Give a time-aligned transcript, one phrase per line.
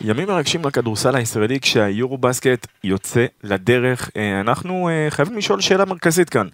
[0.00, 4.10] ימים מרגשים לכדורסל הישראלי כשהיורו בסקט יוצא לדרך.
[4.16, 6.48] אה, אנחנו אה, חייבים לשאול שאלה מרכזית כאן.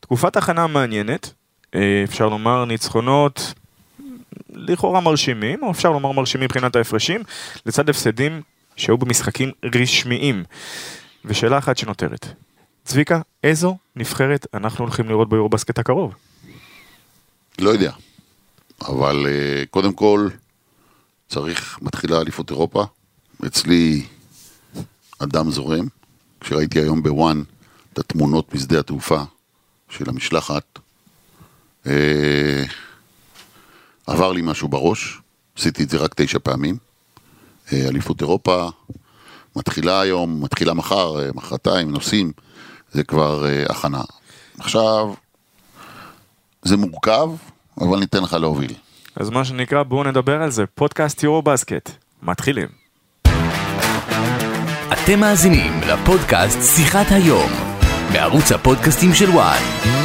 [0.00, 1.32] תקופת הכנה מעניינת,
[1.74, 3.54] אה, אפשר לומר ניצחונות
[4.50, 7.20] לכאורה מרשימים, או אפשר לומר מרשימים מבחינת ההפרשים,
[7.66, 8.42] לצד הפסדים
[8.76, 10.44] שהיו במשחקים רשמיים.
[11.24, 12.26] ושאלה אחת שנותרת,
[12.84, 16.14] צביקה, איזו נבחרת אנחנו הולכים לראות ביורו בסקט הקרוב?
[17.58, 17.92] לא יודע,
[18.88, 19.26] אבל
[19.70, 20.28] קודם כל
[21.28, 22.84] צריך, מתחילה אליפות אירופה,
[23.46, 24.06] אצלי
[25.18, 25.86] אדם זורם,
[26.40, 27.42] כשראיתי היום בוואן
[27.92, 29.22] את התמונות משדה התעופה
[29.88, 30.78] של המשלחת,
[31.86, 32.64] אה,
[34.06, 35.20] עבר לי משהו בראש,
[35.58, 36.76] עשיתי את זה רק תשע פעמים,
[37.72, 38.68] אה, אליפות אירופה,
[39.56, 42.32] מתחילה היום, מתחילה מחר, אה, מחרתיים, נוסעים,
[42.92, 44.02] זה כבר אה, הכנה.
[44.58, 45.14] עכשיו,
[46.62, 47.30] זה מורכב,
[47.80, 48.74] אבל ניתן לך להוביל.
[49.16, 50.66] אז מה שנקרא, בואו נדבר על זה.
[50.66, 51.90] פודקאסט יורו בסקט.
[52.22, 52.68] מתחילים.
[54.92, 57.50] אתם מאזינים לפודקאסט שיחת היום,
[58.12, 59.95] בערוץ הפודקאסטים של וואן.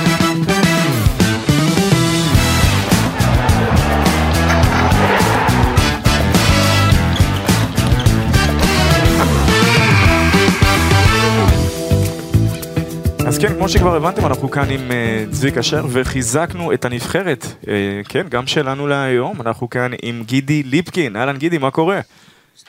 [13.31, 17.67] אז כן, כמו שכבר הבנתם, אנחנו כאן עם uh, צביק אשר וחיזקנו את הנבחרת, uh,
[18.09, 21.15] כן, גם שלנו להיום, אנחנו כאן עם גידי ליפקין.
[21.15, 21.99] אהלן גידי, מה קורה?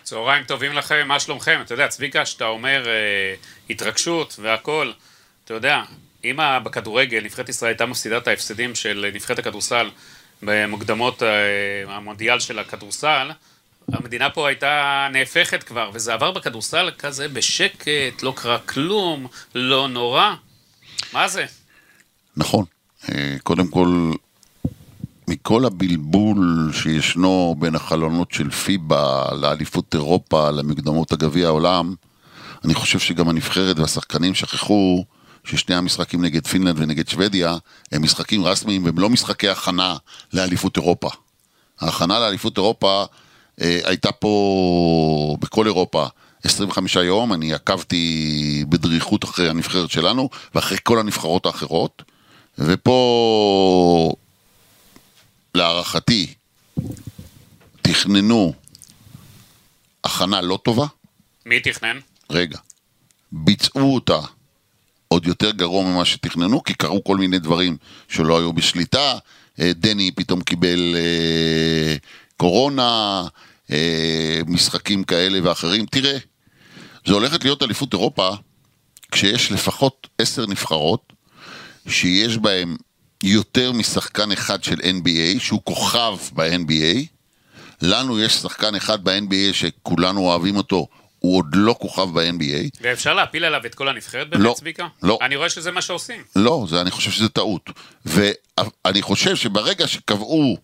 [0.02, 1.60] צהריים טובים לכם, מה שלומכם?
[1.64, 4.90] אתה יודע, צביקה, שאתה אומר uh, התרגשות והכל,
[5.44, 5.82] אתה יודע,
[6.24, 9.90] אם בכדורגל נבחרת ישראל הייתה מפסידה את ההפסדים של נבחרת הכדורסל
[10.42, 13.30] במוקדמות uh, המונדיאל של הכדורסל,
[13.92, 20.34] המדינה פה הייתה נהפכת כבר, וזה עבר בכדורסל כזה בשקט, לא קרה כלום, לא נורא.
[21.12, 21.44] מה זה?
[22.36, 22.64] נכון.
[23.08, 24.12] אה, קודם כל,
[25.28, 31.94] מכל הבלבול שישנו בין החלונות של פיבה לאליפות אירופה, למקדמות הגביע העולם,
[32.64, 35.04] אני חושב שגם הנבחרת והשחקנים שכחו
[35.44, 37.56] ששני המשחקים נגד פינלנד ונגד שוודיה
[37.92, 39.96] הם משחקים רסמיים והם לא משחקי הכנה
[40.32, 41.10] לאליפות אירופה.
[41.80, 43.04] ההכנה לאליפות אירופה
[43.60, 46.06] אה, הייתה פה בכל אירופה
[46.44, 52.02] 25 יום, אני עקבתי בדריכות אחרי הנבחרת שלנו ואחרי כל הנבחרות האחרות,
[52.58, 54.12] ופה
[55.54, 56.34] להערכתי
[57.82, 58.52] תכננו
[60.04, 60.86] הכנה לא טובה.
[61.46, 61.98] מי תכנן?
[62.30, 62.58] רגע.
[63.32, 64.18] ביצעו אותה
[65.08, 67.76] עוד יותר גרוע ממה שתכננו, כי קרו כל מיני דברים
[68.08, 69.18] שלא היו בשליטה.
[69.60, 71.96] אה, דני פתאום קיבל אה,
[72.36, 73.22] קורונה,
[73.70, 75.86] אה, משחקים כאלה ואחרים.
[75.86, 76.18] תראה,
[77.06, 78.30] זו הולכת להיות אליפות אירופה
[79.12, 81.12] כשיש לפחות עשר נבחרות
[81.88, 82.76] שיש בהן
[83.22, 87.06] יותר משחקן אחד של NBA שהוא כוכב ב-NBA
[87.82, 90.86] לנו יש שחקן אחד ב-NBA שכולנו אוהבים אותו
[91.18, 92.78] הוא עוד לא כוכב ב-NBA.
[92.80, 94.88] ואפשר להפיל עליו את כל הנבחרת באמת, לא, צביקה?
[95.02, 95.18] לא.
[95.22, 96.22] אני רואה שזה מה שעושים.
[96.36, 97.70] לא, זה, אני חושב שזה טעות.
[98.04, 100.56] ואני חושב שברגע שקבעו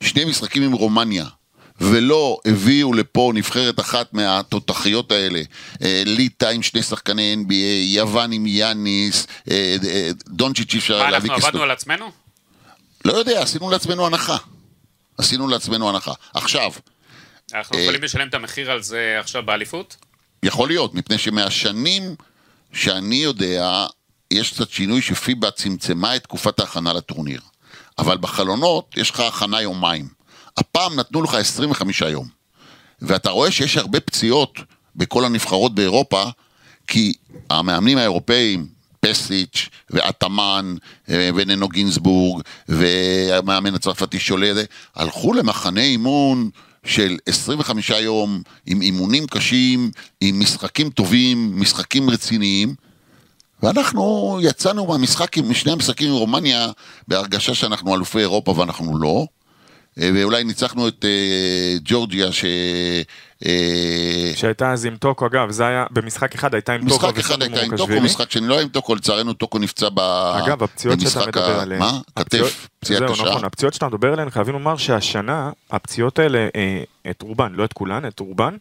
[0.00, 1.26] שני משחקים עם רומניה,
[1.80, 5.40] ולא הביאו לפה נבחרת אחת מהתותחיות האלה,
[5.82, 11.18] אה, ליטא עם שני שחקני NBA, יוון עם יאניס, אה, אה, דונצ'יץ' אי אפשר להביא
[11.18, 11.28] כסף.
[11.28, 12.10] מה, אנחנו עבדנו על עצמנו?
[13.04, 14.36] לא יודע, עשינו לעצמנו הנחה.
[15.18, 16.12] עשינו לעצמנו הנחה.
[16.34, 16.72] עכשיו...
[17.54, 19.96] אנחנו יכולים לשלם את המחיר על זה עכשיו באליפות?
[20.42, 22.14] יכול להיות, מפני שמהשנים
[22.72, 23.86] שאני יודע,
[24.30, 27.40] יש קצת שינוי שפיבה צמצמה את תקופת ההכנה לטורניר.
[27.98, 30.15] אבל בחלונות יש לך הכנה יומיים.
[30.56, 32.28] הפעם נתנו לך 25 יום.
[33.02, 34.58] ואתה רואה שיש הרבה פציעות
[34.96, 36.24] בכל הנבחרות באירופה,
[36.86, 37.12] כי
[37.50, 38.66] המאמנים האירופאים,
[39.00, 40.76] פסיץ' ואטמן
[41.10, 44.60] אה, וננו גינסבורג והמאמן הצרפתי שולדה,
[44.94, 46.50] הלכו למחנה אימון
[46.84, 49.90] של 25 יום עם אימונים קשים,
[50.20, 52.74] עם משחקים טובים, משחקים רציניים,
[53.62, 56.70] ואנחנו יצאנו מהמשחק, משני המשחקים עם רומניה
[57.08, 59.26] בהרגשה שאנחנו אלופי אירופה ואנחנו לא.
[60.02, 62.44] אה, ואולי ניצחנו את אה, ג'ורג'יה ש...
[63.46, 67.06] אה, שהייתה אז עם טוקו, אגב, זה היה, במשחק אחד הייתה עם טוקו.
[67.06, 70.00] משחק אחד הייתה עם טוקו, משחק שני לא היה עם טוקו, לצערנו טוקו נפצע ב...
[70.44, 71.80] אגב, הפציעות שאתה מדבר עליהן.
[71.80, 72.00] מה?
[72.16, 73.22] כתף, פציעה קשה.
[73.22, 76.48] נכון, הפציעות שאתה מדבר עליהן, חייבים לומר שהשנה, הפציעות האלה,
[77.10, 78.56] את רובן, לא את כולן, את רובן,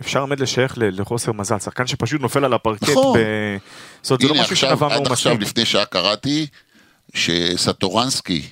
[0.00, 2.82] אפשר עומד לשייך לחוסר מזל, שחקן שפשוט נופל על הפרקט.
[2.82, 3.18] נכון.
[4.02, 5.06] זאת אומרת, זה לא משהו שנבע מאומצים.
[5.06, 6.46] עד עכשיו, לפני שעה קראתי,
[7.14, 8.42] שסטורנסקי,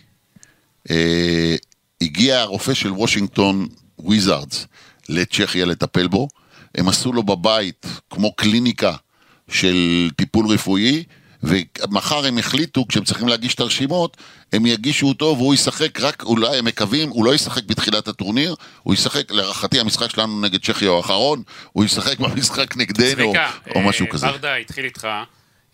[2.05, 3.69] הגיע הרופא של וושינגטון
[3.99, 4.67] וויזארדס
[5.09, 6.29] לצ'כיה לטפל בו,
[6.75, 8.95] הם עשו לו בבית כמו קליניקה
[9.51, 11.05] של טיפול רפואי,
[11.43, 14.17] ומחר הם החליטו, כשהם צריכים להגיש את הרשימות,
[14.53, 18.95] הם יגישו אותו והוא ישחק רק, אולי הם מקווים, הוא לא ישחק בתחילת הטורניר, הוא
[18.95, 21.43] ישחק, להערכתי המשחק שלנו נגד צ'כיה הוא האחרון,
[21.73, 24.27] הוא ישחק במשחק נגדנו, צביקה, או אה, משהו כזה.
[24.27, 25.09] ברדה התחיל איתך,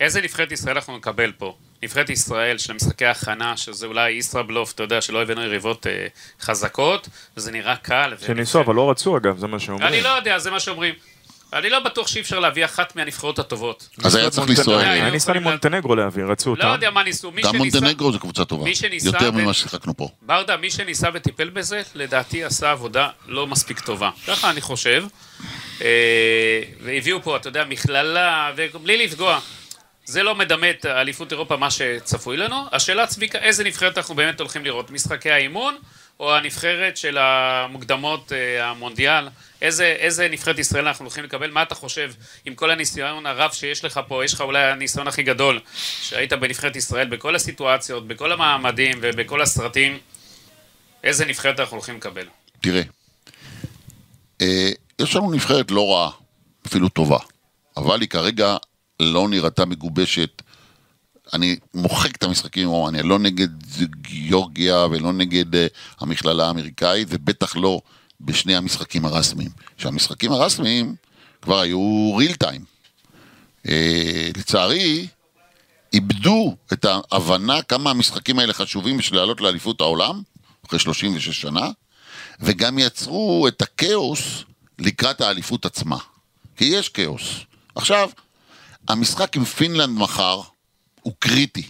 [0.01, 1.57] איזה נבחרת ישראל אנחנו נקבל פה?
[1.83, 6.07] נבחרת ישראל של המשחקי הכנה, שזה אולי ישראבלוף, אתה יודע, שלא הבאנו יריבות אה,
[6.41, 8.15] חזקות, וזה נראה קל.
[8.27, 9.89] שניסו, אבל לא רצו אגב, זה מה שאומרים.
[9.89, 10.95] אני לא יודע, זה מה שאומרים.
[11.53, 13.89] אני לא בטוח שאי אפשר להביא אחת מהנבחרות הטובות.
[14.05, 14.75] אז היה צריך לנסוע.
[14.83, 14.93] אליהם.
[14.93, 16.73] היה ניסה למונטנגרו להביא, רצו לא אותם.
[16.73, 17.79] יודע מה ניסו, מי גם שניסה...
[17.81, 20.09] מונטנגרו זה קבוצה טובה, מי שניסה יותר ממה ששיחקנו פה.
[20.23, 24.11] ברדה, מי שניסה וטיפל בזה, לדעתי עשה עבודה לא מספיק טובה.
[24.27, 25.05] ככה אני חושב.
[25.83, 29.41] אה, והביאו פה, אתה יודע, מכללה, ובלי לפגוע.
[30.05, 32.65] זה לא מדמה את אליפות אירופה, מה שצפוי לנו.
[32.73, 34.91] השאלה, צביקה, איזה נבחרת אנחנו באמת הולכים לראות?
[34.91, 35.77] משחקי האימון,
[36.21, 39.29] או הנבחרת של המוקדמות אה, המונדיאל?
[39.63, 41.51] איזה, איזה נבחרת ישראל אנחנו הולכים לקבל?
[41.51, 42.13] מה אתה חושב
[42.45, 44.25] עם כל הניסיון הרב שיש לך פה?
[44.25, 45.61] יש לך אולי הניסיון הכי גדול,
[46.03, 49.99] שהיית בנבחרת ישראל בכל הסיטואציות, בכל המעמדים ובכל הסרטים.
[51.05, 52.27] איזה נבחרת אנחנו הולכים לקבל?
[52.61, 52.83] תראה,
[54.41, 56.11] אה, יש לנו נבחרת לא רעה,
[56.67, 57.19] אפילו טובה,
[57.77, 58.57] אבל היא כרגע
[59.01, 60.43] לא נראתה מגובשת.
[61.33, 63.49] אני מוחק את המשחקים עם רומניה, לא נגד
[64.01, 65.67] גיאורגיה ולא נגד אה,
[66.01, 67.81] המכללה האמריקאית, ובטח לא
[68.21, 69.51] בשני המשחקים הרשמיים.
[69.77, 70.95] שהמשחקים הרשמיים
[71.43, 72.65] כבר היו ריל טיים.
[73.69, 75.07] אה, לצערי,
[75.93, 80.23] איבדו את ההבנה כמה המשחקים האלה חשובים בשביל לעלות לאליפות העולם,
[80.67, 81.71] אחרי 36 שנה,
[82.41, 84.45] וגם יצרו את הכאוס
[84.79, 85.99] לקראת האליפות עצמה.
[86.57, 87.23] כי יש כאוס.
[87.75, 88.11] עכשיו,
[88.93, 90.41] המשחק עם פינלנד מחר
[91.03, 91.63] הוא קריטי.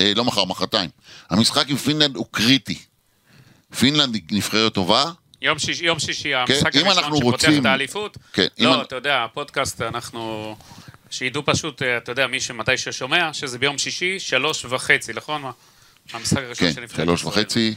[0.00, 0.90] אה, לא מחר, מחרתיים.
[1.30, 2.78] המשחק עם פינלנד הוא קריטי.
[3.78, 5.04] פינלנד היא נבחרת טובה,
[5.42, 8.18] יום שישי, יום שישי המשחק אם הראשון שפותח רוצים- את האליפות.
[8.32, 10.56] כן, לא, אני- אתה יודע, הפודקאסט, אנחנו...
[11.10, 15.42] שידעו פשוט, אה, אתה יודע, מי שמתי ששומע, שזה ביום שישי, שלוש וחצי, נכון?
[16.12, 17.32] המשחק הראשון כן, של נבחרת שלוש ישראל.
[17.32, 17.74] וחצי,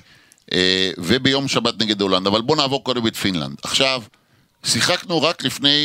[0.54, 2.28] אה, וביום שבת נגד הולנד.
[2.28, 3.58] אבל בואו נעבור קודם את פינלנד.
[3.64, 4.04] עכשיו,
[4.66, 5.78] שיחקנו רק לפני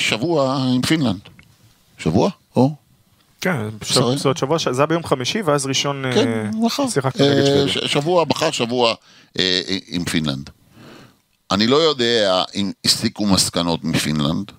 [0.00, 1.20] שבוע עם פינלנד.
[1.98, 2.30] שבוע?
[2.56, 2.74] או?
[3.40, 3.68] כן.
[3.82, 6.88] זאת אומרת, שבוע, זה היה ביום חמישי, ואז ראשון כן, אה, מחר.
[6.88, 7.46] שיחקנו נגד
[7.82, 8.94] אה, שבוע, מחר שבוע
[9.38, 10.50] אה, אה, עם פינלנד.
[11.50, 14.52] אני לא יודע אם הסיקו מסקנות מפינלנד,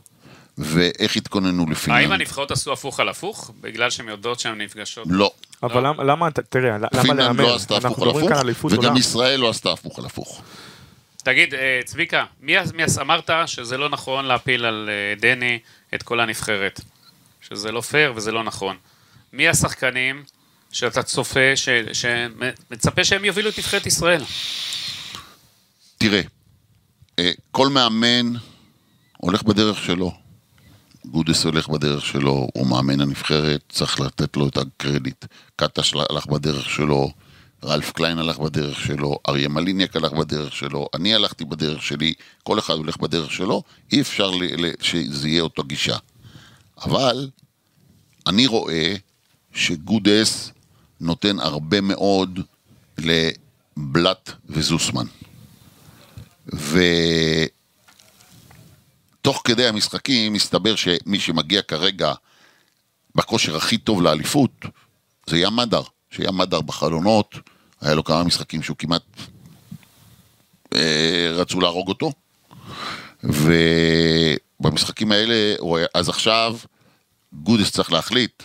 [0.57, 2.01] ואיך התכוננו לפינלנד.
[2.03, 3.51] האם הנבחרות עשו הפוך על הפוך?
[3.61, 5.07] בגלל שהן יודעות שהן נפגשות?
[5.09, 5.31] לא.
[5.63, 7.43] אבל למה- למה, ת- תראה, למה פינלנד להמר?
[7.45, 8.09] לא עשתה הפוך על
[8.49, 8.97] הפוך, וגם עולם.
[8.97, 10.41] ישראל לא עשתה הפוך על הפוך.
[11.23, 15.59] תגיד, אה, צביקה, מי, מי אמרת שזה לא נכון להפיל על אה, דני
[15.95, 16.81] את כל הנבחרת?
[17.41, 18.77] שזה לא פייר וזה לא נכון.
[19.33, 20.23] מי השחקנים
[20.71, 24.23] שאתה צופה, ש- שמצפה שהם יובילו את נבחרת ישראל?
[25.97, 26.21] תראה,
[27.19, 28.33] אה, כל מאמן
[29.17, 30.11] הולך בדרך שלו.
[31.05, 35.25] גודס הולך בדרך שלו, הוא מאמן הנבחרת, צריך לתת לו את הקרדיט.
[35.55, 37.11] קטש הלך בדרך שלו,
[37.63, 42.13] רלף קליין הלך בדרך שלו, אריה מליניאק הלך בדרך שלו, אני הלכתי בדרך שלי,
[42.43, 44.31] כל אחד הולך בדרך שלו, אי אפשר
[44.81, 45.97] שזה יהיה אותו גישה.
[46.85, 47.29] אבל
[48.27, 48.95] אני רואה
[49.53, 50.51] שגודס
[50.99, 52.39] נותן הרבה מאוד
[52.97, 55.05] לבלאט וזוסמן.
[59.21, 62.13] ותוך כדי המשחקים מסתבר שמי שמגיע כרגע
[63.15, 64.51] בכושר הכי טוב לאליפות
[65.27, 65.81] זה ים מדר,
[66.11, 67.35] שים מדר בחלונות,
[67.81, 69.03] היה לו כמה משחקים שהוא כמעט
[70.75, 72.11] אה, רצו להרוג אותו.
[74.59, 75.55] ובמשחקים האלה,
[75.93, 76.57] אז עכשיו
[77.33, 78.43] גודס צריך להחליט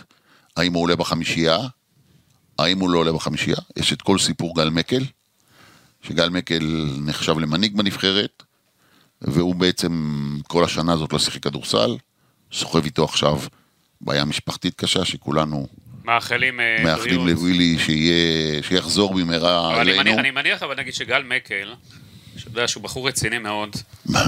[0.57, 1.57] האם הוא עולה בחמישייה,
[2.59, 3.57] האם הוא לא עולה בחמישייה.
[3.77, 5.03] יש את כל סיפור גל מקל,
[6.01, 8.43] שגל מקל נחשב למנהיג בנבחרת,
[9.21, 9.91] והוא בעצם
[10.47, 11.97] כל השנה הזאת לא שיחק כדורסל,
[12.51, 13.39] סוחב איתו עכשיו
[14.01, 15.67] בעיה משפחתית קשה, שכולנו
[16.03, 17.27] מאחלים אה, מאחלים.
[17.27, 20.03] לווילי שיהיה, שיחזור במהרה אבל אני אלינו.
[20.03, 21.73] מניח, אני מניח, אבל נגיד שגל מקל,
[22.37, 23.75] שאתה יודע שהוא בחור רציני מאוד,
[24.15, 24.21] אה,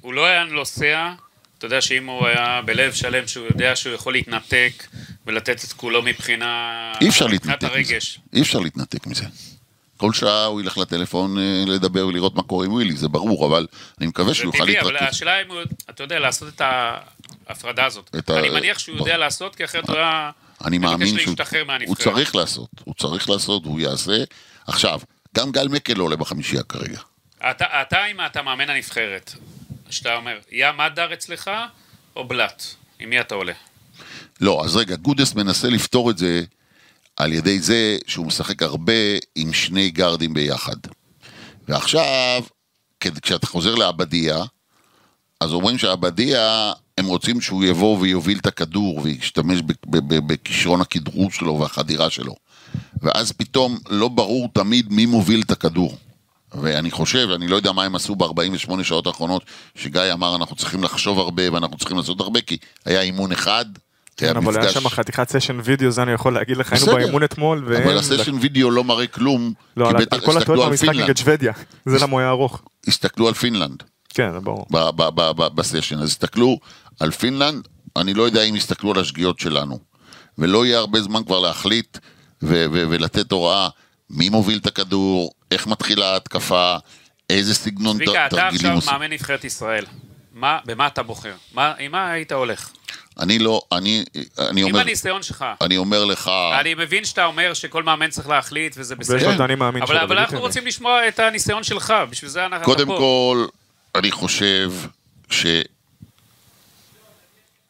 [0.00, 1.12] הוא לא היה נוסע,
[1.58, 4.86] אתה יודע שאם הוא היה בלב שלם, שהוא יודע שהוא יכול להתנתק
[5.26, 6.92] ולתת את כולו מבחינה...
[7.00, 7.72] אי אפשר להתנתק מזה.
[7.74, 8.20] הרגש.
[8.32, 9.24] אי אפשר להתנתק מזה.
[9.96, 13.66] כל שעה הוא ילך לטלפון אה, לדבר ולראות מה קורה עם ווילי, זה ברור, אבל
[14.00, 15.14] אני מקווה שהוא יוכל טבעי, אבל להתרכז.
[15.14, 16.62] השאלה אם הוא, אתה יודע, לעשות את
[17.46, 18.10] ההפרדה הזאת.
[18.18, 19.16] את ה- אני מניח שהוא יודע ברור.
[19.16, 20.30] לעשות, כי אחרת הוא היה...
[20.64, 21.34] אני מאמין שהוא
[21.86, 21.96] הוא.
[21.96, 24.24] צריך לעשות, הוא צריך לעשות, הוא יעשה.
[24.66, 25.00] עכשיו,
[25.36, 27.00] גם גל מקל לא עולה בחמישייה כרגע.
[27.40, 29.34] אתה, אתה אם אתה מאמן הנבחרת,
[29.90, 31.50] שאתה אומר, יא מדר אצלך,
[32.16, 32.62] או בלאט?
[32.98, 33.52] עם מי אתה עולה?
[34.40, 36.42] לא, אז רגע, גודס מנסה לפתור את זה
[37.16, 38.92] על ידי זה שהוא משחק הרבה
[39.36, 40.76] עם שני גארדים ביחד.
[41.68, 42.42] ועכשיו,
[43.00, 44.44] כשאתה חוזר לאבדיה,
[45.40, 49.58] אז אומרים שאבדיה הם רוצים שהוא יבוא ויוביל את הכדור וישתמש
[50.06, 52.34] בכישרון הכדרור שלו והחדירה שלו.
[53.02, 55.98] ואז פתאום לא ברור תמיד מי מוביל את הכדור.
[56.54, 59.42] ואני חושב, אני לא יודע מה הם עשו ב-48 שעות האחרונות,
[59.74, 63.64] שגיא אמר אנחנו צריכים לחשוב הרבה ואנחנו צריכים לעשות הרבה, כי היה אימון אחד,
[64.20, 64.72] היה כן, אבל היה.
[64.72, 66.92] שם חתיכת session וידאו, זה אני יכול להגיד לך, היינו.
[66.92, 67.82] באימון אתמול, ואין...
[67.82, 71.16] אבל ה session וידאו לא מראה כלום, לא, כי בטח הסתכלו על במשחק נגד פינלנד.
[71.16, 71.52] שוודיה,
[71.86, 72.62] זה למה הוא היה ארוך.
[72.86, 73.82] הסתכלו על פינלנד.
[74.08, 74.66] כן, ברור.
[75.54, 75.98] ב session.
[75.98, 76.58] אז הסתכלו
[77.00, 79.78] על פינלנד, אני לא יודע אם יסתכלו על השגיאות שלנו.
[80.38, 81.98] ולא יהיה הרבה זמן כבר להחליט
[82.42, 83.68] ולתת הוראה
[84.10, 86.76] מי מוביל את הכדור, איך מתחילה ההתקפה,
[87.30, 88.92] איזה סגנון ת- צביקה, אתה תרגילים עכשיו עושים.
[88.92, 89.84] מאמן נבחרת ישראל.
[90.32, 91.34] מה, במה אתה בוחר?
[91.54, 92.70] מה, עם מה היית הולך?
[93.20, 94.04] אני לא, אני,
[94.38, 95.44] אני עם אומר, הניסיון שלך.
[95.60, 96.30] אני אומר לך,
[96.60, 99.34] אני מבין שאתה אומר שכל מאמן צריך להחליט וזה בסדר.
[99.34, 100.40] את האני מאמין אבל, אבל אנחנו.
[100.40, 102.86] רוצים לשמוע את הניסיון שלך, בשביל זה אנחנו קודם.
[102.86, 103.46] כל,
[103.94, 104.72] אני חושב
[105.30, 105.46] ש...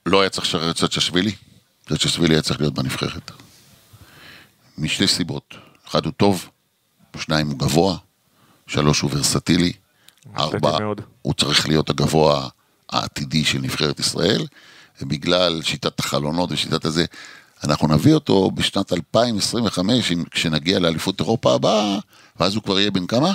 [0.07, 1.33] לא היה צריך לשחרר את צ'צ'שווילי,
[1.89, 3.31] צ'צ'שווילי היה צריך להיות בנבחרת.
[4.79, 5.55] משתי סיבות.
[5.89, 6.51] אחד הוא טוב,
[7.19, 7.97] שניים הוא גבוה,
[8.67, 9.73] שלוש הוא ורסטילי,
[10.39, 11.01] ארבע מאוד.
[11.23, 12.49] הוא צריך להיות הגבוה
[12.93, 14.47] העתידי של נבחרת ישראל,
[15.03, 17.05] ובגלל שיטת החלונות ושיטת הזה,
[17.65, 21.99] אנחנו נביא אותו בשנת 2025, אם- כשנגיע לאליפות אירופה הבאה,
[22.41, 23.33] ואז הוא כבר יהיה בן כמה?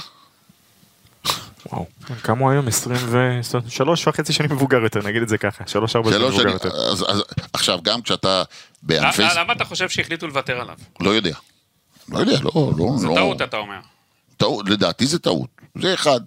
[1.71, 1.85] וואו.
[2.23, 2.67] כמה הוא היום?
[2.67, 5.63] 23 וחצי שנים מבוגר יותר, נגיד את זה ככה.
[5.63, 6.69] 3-4 שנים מבוגר יותר.
[6.91, 8.43] אז, אז, עכשיו, גם כשאתה
[8.83, 9.21] בענפי...
[9.21, 10.75] למה למה אתה חושב שהחליטו לוותר עליו?
[10.99, 11.35] לא יודע.
[12.09, 13.15] לא יודע, לא, לא, זה לא.
[13.15, 13.79] טעות, אתה אומר.
[14.37, 15.49] טעות, לדעתי זה טעות.
[15.75, 16.19] זה אחד.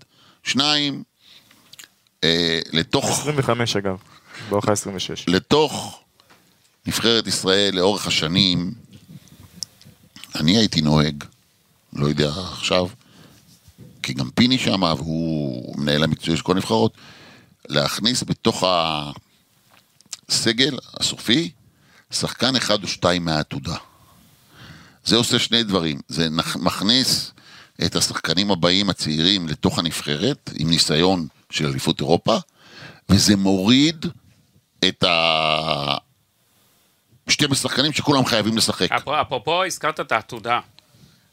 [0.43, 1.03] שניים,
[2.25, 3.97] אה, לתוך, 25 אגב,
[4.49, 5.25] באורך ה-26.
[5.27, 6.01] לתוך
[6.87, 8.73] נבחרת ישראל לאורך השנים,
[10.35, 11.25] אני הייתי נוהג,
[11.93, 12.89] לא יודע עכשיו,
[14.03, 16.93] כי גם פיני שם, והוא מנהל המקצועי של כל הנבחרות,
[17.69, 18.65] להכניס בתוך
[20.29, 21.51] הסגל הסופי
[22.11, 23.77] שחקן אחד או שתיים מהעתודה.
[25.09, 27.33] זה עושה שני דברים, זה מכניס
[27.85, 32.37] את השחקנים הבאים הצעירים לתוך הנבחרת, עם ניסיון של אליפות אירופה,
[33.09, 34.07] וזה מוריד
[34.89, 35.97] את ה...
[37.29, 38.93] 12 שחקנים שכולם חייבים לשחק.
[38.93, 40.61] אפר- אפרופו, הזכרת את העתודה.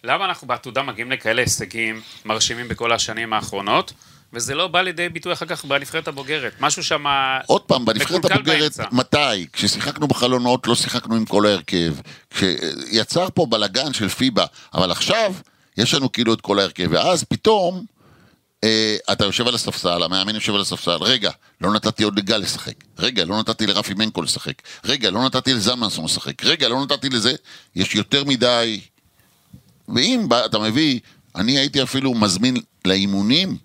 [0.04, 3.94] למה אנחנו בעתודה מגיעים לכאלה הישגים מרשימים בכל השנים האחרונות,
[4.34, 6.54] וזה לא בא לידי ביטוי אחר כך בנבחרת הבוגרת?
[6.60, 7.06] משהו שם...
[7.48, 8.84] עוד פעם, בנבחרת הבוגרת, באמצע.
[8.92, 9.48] מתי?
[9.54, 11.94] כששיחקנו בחלונות, לא שיחקנו עם כל ההרכב.
[12.30, 15.34] כשיצר פה בלגן של פיבה, אבל עכשיו,
[15.78, 17.86] יש לנו כאילו את כל ההרכב, ואז פתאום,
[18.64, 22.74] אה, אתה יושב על הספסל, המאמן יושב על הספסל, רגע, לא נתתי עוד לגל לשחק,
[23.00, 24.54] רגע, לא נתתי לרפי מנקו לשחק,
[24.86, 27.34] רגע, לא נתתי לזלמנסון לשחק, רגע, לא נתתי לזה,
[27.76, 28.82] יש יותר מדי...
[29.96, 31.00] ואם בא- אתה מביא,
[31.36, 33.58] אני הייתי אפילו מזמין לאימונים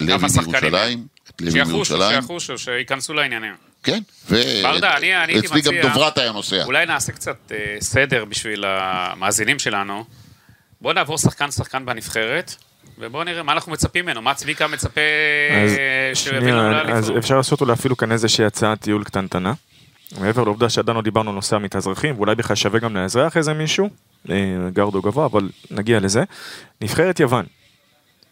[0.00, 1.06] לוי מירושלים,
[1.50, 3.52] שיחושו, מירושלים, שיחושו, שייכנסו לעניינים.
[3.82, 4.36] כן, ו...
[4.62, 6.64] ברדה, אני- אני הייתי אצלי גם מציע- דוברת היה נוסע.
[6.64, 10.04] אולי נעשה קצת אה, סדר בשביל המאזינים שלנו.
[10.80, 12.54] בואו נעבור שחקן-שחקן בנבחרת,
[12.98, 15.00] ובואו נראה מה אנחנו מצפים ממנו, מה צביקה מצפה
[15.64, 17.16] אז אה, לנו שנייה, אז לאליפות.
[17.16, 19.52] אפשר לעשות אולי אפילו כאן איזושהי הצעת טיול קטנטנה.
[20.20, 23.88] מעבר לעובדה שעדיין לא דיברנו על נושא המתאזרחים, ואולי בכלל שווה גם לאזרח איזה מישהו,
[24.30, 24.34] אה,
[24.72, 26.22] גארד גבוה, אבל נגיע לזה.
[26.80, 27.44] נבחרת יוון.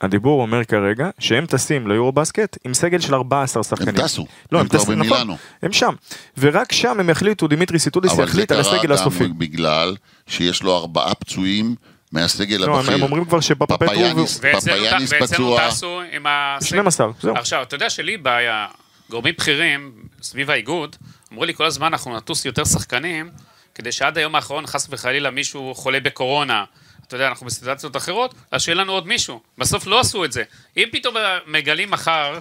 [0.00, 3.94] הדיבור אומר כרגע שהם טסים ליורובאסקט עם סגל של 14 שחקנים.
[3.94, 4.26] טסו.
[4.52, 5.32] לא, הם הם כבר טסים, במילאנו.
[5.34, 5.36] נכון.
[5.62, 5.94] הם שם.
[6.38, 9.24] ורק שם הם החליטו, דימיטריס איטודיס אבל זה יחליט על קרה הסגל הסופי.
[9.24, 11.74] גם בגלל שיש לו ארבעה פצועים
[12.12, 12.94] מהסגל לא, הם- הבכיר.
[12.94, 13.78] הם אומרים כבר שפפפטרו...
[13.88, 15.68] פפאיאניס- ואצלנו פצוע.
[15.70, 16.56] טסו עם ה...
[16.60, 17.34] 12, זהו.
[17.36, 18.66] עכשיו, אתה יודע שלי בעיה,
[19.10, 20.96] גורמים בכירים סביב האיגוד,
[21.32, 23.30] אמרו לי כל הזמן אנחנו נטוס יותר שחקנים,
[23.74, 26.64] כדי שעד היום האחרון, חס וחלילה, מישהו חולה בקורונה,
[27.08, 29.40] אתה יודע, אנחנו בסיטואציות אחרות, אז שיהיה לנו עוד מישהו.
[29.58, 30.42] בסוף לא עשו את זה.
[30.76, 31.14] אם פתאום
[31.46, 32.38] מגלים מחר,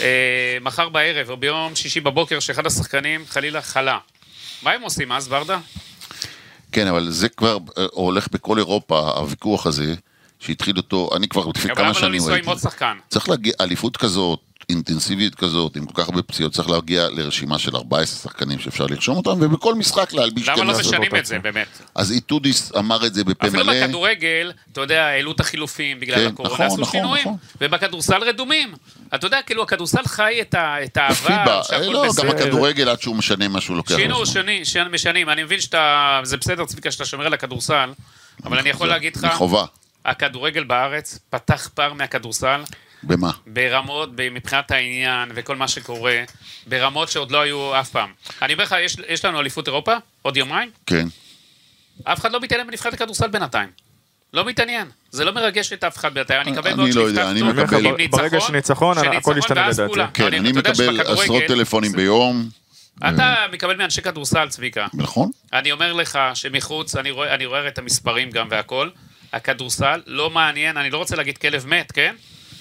[0.00, 3.98] אה, מחר בערב או ביום שישי בבוקר, שאחד השחקנים חלילה חלה,
[4.62, 5.58] מה הם עושים אז, ברדה?
[6.72, 9.94] כן, אבל זה כבר אה, הולך בכל אירופה, הוויכוח הזה,
[10.40, 12.36] שהתחיל אותו, אני כבר לפני אבל כמה למה לא שנים לנסוע.
[12.36, 12.98] עם עוד שחקן?
[13.08, 17.76] צריך להגיע, אליפות כזאת, אינטנסיבית כזאת, עם כל כך הרבה פציעות, צריך להגיע לרשימה של
[17.76, 21.26] 14 שחקנים שאפשר לרשום אותם, ובכל משחק להלביש למה לא 12 משנים את.
[21.26, 21.66] זה, באמת?
[21.94, 23.84] אז איטודיס אמר את זה בפה אפילו מלא.
[23.86, 27.36] בכדורגל, אתה יודע, העלו את החילופים בגלל כן, הקורונה, נכון, עשו נכון, שינויים, נכון.
[27.60, 28.74] ובכדורסל רדומים.
[29.14, 32.28] אתה יודע, כאילו, הכדורסל חי את ה- את העבר, שהכל לא, גם בסדר.
[32.30, 34.26] הכדורגל עד שהוא משנה משהו לוקח לו שינו.
[34.26, 35.28] שני, שני, משנים.
[35.30, 37.90] אני מבין שאתה, זה בסדר, צביקה, שאתה שומר על הכדורסל,
[38.44, 39.26] אבל אני יכול להגיד לך.
[40.04, 42.60] הכדורגל בארץ פתח פער מהכדורסל
[43.06, 43.30] במה?
[43.46, 46.24] ברמות, מבחינת העניין וכל מה שקורה,
[46.66, 48.12] ברמות שעוד לא היו אף פעם.
[48.42, 49.92] אני אומר לך, יש- יש לנו אליפות אירופה,
[50.22, 51.06] עוד יומיים, כן.
[52.04, 53.68] אף אחד לא מתעלם בנבחרת הכדורסל בינתיים.
[54.32, 54.88] לא מתעניין.
[55.10, 56.40] זה לא מרגש את אף אחד בינתיים.
[56.40, 58.20] אני מקווה אני מאוד לא אני טוב מקבל- עם ניצחון.
[58.20, 60.00] ברגע שניצחון, הכל ישתנה לדעתי.
[60.14, 62.48] כן, אני מקבל עשרות טלפונים ביום.
[63.08, 64.86] אתה מקבל מאנשי כדורסל, צביקה.
[64.94, 65.30] נכון?
[65.52, 68.88] אני אומר לך שמחוץ, אני רואה, אני רואה את המספרים גם והכל,
[69.32, 72.14] הכדורסל לא מעניין, אני לא רוצה להגיד כלב מת, כן?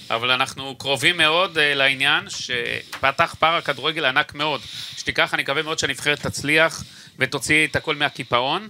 [0.10, 4.62] אבל אנחנו קרובים מאוד uh, לעניין שפתח פער הכדורגל ענק מאוד.
[4.98, 6.84] שתיקח, אני מקווה מאוד שהנבחרת תצליח
[7.20, 8.70] ותוציא את הכל מהקיפאון.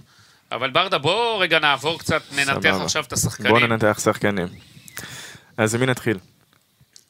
[0.52, 2.84] אבל ברדה, בוא רגע נעבור קצת, ננתח סבבה.
[2.84, 3.52] עכשיו את השחקנים.
[3.52, 4.46] בואו ננתח שחקנים.
[5.56, 6.18] אז מי נתחיל?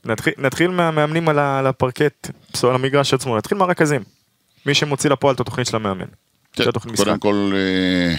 [0.05, 2.31] נתחיל, נתחיל מהמאמנים על, הפרקט,
[2.63, 4.03] על המגרש עצמו, נתחיל מהרכזים.
[4.67, 6.07] מי שמוציא לפועל את התוכנית של המאמן.
[6.53, 6.97] כן, משחק.
[6.97, 8.15] קודם כל, אה,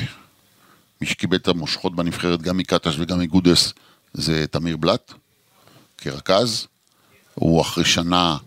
[1.02, 3.74] מי שקיבל את המושכות בנבחרת, גם מקטש וגם מגודס,
[4.14, 5.14] זה תמיר בלאט,
[6.06, 6.68] כרכז.
[7.36, 8.38] הוא אחרי שנה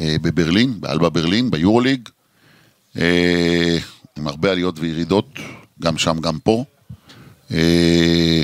[0.00, 2.08] אה, בברלין, באלבה ברלין, ביורוליג,
[2.98, 3.78] אה,
[4.16, 5.38] עם הרבה עליות וירידות,
[5.80, 6.64] גם שם, גם פה.
[7.50, 8.42] אה,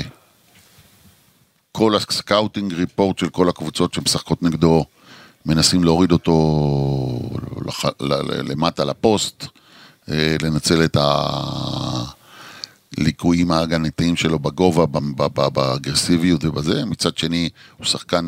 [1.71, 4.85] כל ה scouting report של כל הקבוצות שמשחקות נגדו,
[5.45, 7.29] מנסים להוריד אותו
[7.65, 7.85] לח...
[8.49, 9.45] למטה לפוסט,
[10.09, 10.97] אה, לנצל את
[12.97, 14.85] הליקויים ההגנתיים שלו בגובה,
[15.49, 16.85] באגרסיביות ובזה.
[16.85, 18.25] מצד שני, הוא שחקן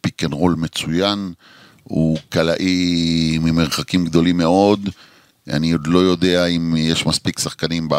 [0.00, 1.32] pick and roll מצוין,
[1.82, 4.88] הוא קלעי ממרחקים גדולים מאוד.
[5.48, 7.94] אני עוד לא יודע אם יש מספיק שחקנים ב...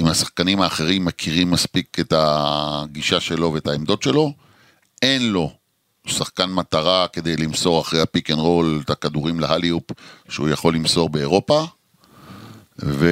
[0.00, 4.32] אם השחקנים האחרים מכירים מספיק את הגישה שלו ואת העמדות שלו,
[5.02, 5.52] אין לו
[6.06, 9.84] שחקן מטרה כדי למסור אחרי ה pick and roll את הכדורים ל alley-oop
[10.28, 11.64] שהוא יכול למסור באירופה.
[12.82, 13.08] ו...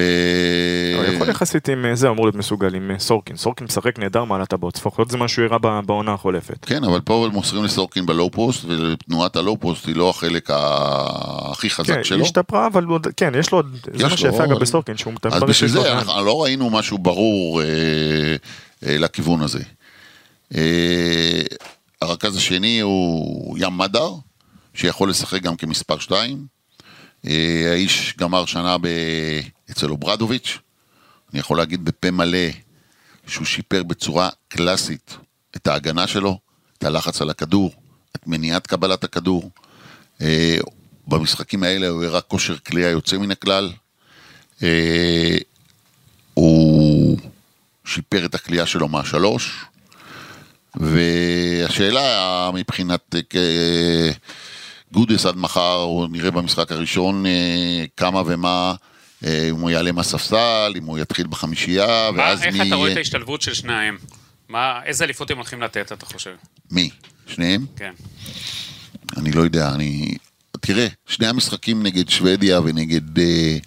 [1.14, 3.36] יכול יחסית עם אה, זה, אמור להיות מסוגל עם אה, סורקין.
[3.36, 6.64] סורקין משחק נהדר מעל הטבעות, לפחות זה מה שהוא הראה בעונה החולפת.
[6.64, 10.50] כן, אבל פה מוסרים לסורקין ב low post, ותנועת ה low post היא לא החלק
[10.52, 12.16] הכי חזק כן, שלו.
[12.16, 15.12] היא השתפרה, אבל עוד- כן, יש לו עוד, זה מה שיפה אגב אני- בסורקין, שהוא
[15.12, 15.92] מטמא אז בשביל זה.
[15.92, 17.66] אנחנו לא ראינו משהו ברור אה,
[18.86, 19.60] אה, לכיוון הזה.
[20.54, 21.42] אה,
[22.02, 24.10] הרכז השני הוא ים מדר,
[24.74, 26.61] שיכול לשחק גם כמספר 2.
[27.26, 28.86] אה, האיש גמר שנה ב...
[29.70, 30.58] אצל אוברדוביץ'.
[31.32, 32.48] אני יכול להגיד בפה מלא
[33.26, 35.16] שהוא שיפר בצורה קלאסית
[35.56, 36.38] את ההגנה שלו,
[36.78, 37.72] את הלחץ על הכדור,
[38.16, 39.50] את מניעת קבלת הכדור.
[40.20, 40.58] אה,
[41.06, 43.72] במשחקים האלה הוא הראה כושר כליאה יוצא מן הכלל.
[44.62, 45.36] אה,
[46.34, 47.18] הוא
[47.84, 49.64] שיפר את הכלייה שלו מהשלוש,
[50.74, 53.14] והשאלה מבחינת
[54.92, 58.74] גודס עד מחר, או נראה במשחק הראשון אה, כמה ומה,
[59.24, 62.92] אה, אם הוא יעלה מהספסל, אם הוא יתחיל בחמישייה, מה, ואז איך מי אתה רואה
[62.92, 62.96] את.
[62.96, 63.98] ההשתלבות של שניהם?
[64.48, 66.34] מה, איזה אליפות הם הולכים לתת, אתה חושב?
[66.70, 66.90] מי?
[67.26, 67.66] שניהם?
[67.76, 67.92] כן.
[69.16, 70.14] אני לא יודע, אני...
[70.60, 73.58] תראה, שני המשחקים נגד שוודיה ונגד אה,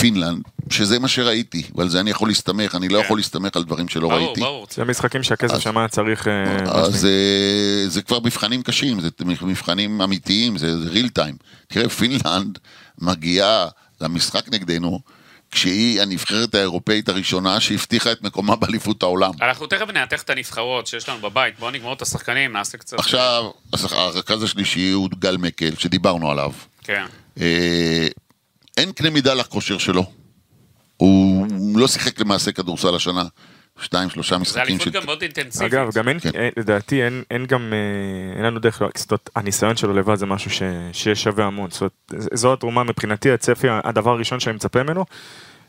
[0.00, 3.04] פינלנד, שזה מה שראיתי, ועל זה אני יכול להסתמך, אני לא כן.
[3.04, 4.40] יכול להסתמך על דברים שלא ברור, ראיתי.
[4.40, 4.66] ברור.
[4.70, 6.28] זה משחקים שהכסף שם היה צריך...
[6.28, 7.88] אה, אז להשלים.
[7.88, 9.08] זה, כבר מבחנים קשים, זה
[9.42, 11.36] מבחנים אמיתיים, זה, real time.
[11.66, 12.58] תראה, פינלנד
[12.98, 13.66] מגיעה
[14.00, 15.00] למשחק נגדנו,
[15.50, 19.30] כשהיא הנבחרת האירופאית הראשונה שהבטיחה את מקומה באליפות העולם.
[19.42, 22.98] אנחנו תכף ננתח את הנבחרות שיש לנו בבית, בואו נגמור את השחקנים, נעשה קצת...
[22.98, 23.50] עכשיו,
[23.90, 26.52] הרכז השלישי הוא גל מקל, שדיברנו עליו.
[26.84, 27.04] כן.
[28.78, 30.04] אה, אין קנה מידה לכושר שלו.
[30.96, 33.24] הוא לא שיחק למעשה כדורסל השנה.
[33.80, 34.90] שתיים, שלושה זה משחקים אליפות של...
[34.90, 35.72] גם מאוד אינטנסיבית.
[35.74, 36.30] אגב, גם אין, כן.
[36.34, 40.26] אין- לדעתי אין, אין גם, אה, אין לנו דרך, זאת אומרת, הניסיון שלו לבד זה
[40.26, 41.92] משהו ש, שיש שווה המון, זאת אומרת,
[42.34, 45.04] זו התרומה מבחינתי, הצפי, הדבר הראשון שאני מצפה ממנו,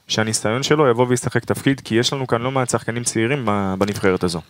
[0.08, 4.42] שהניסיון שלו יבוא וישחק תפקיד, כי יש לנו כאן לא מעט שחקנים צעירים בנבחרת הזו.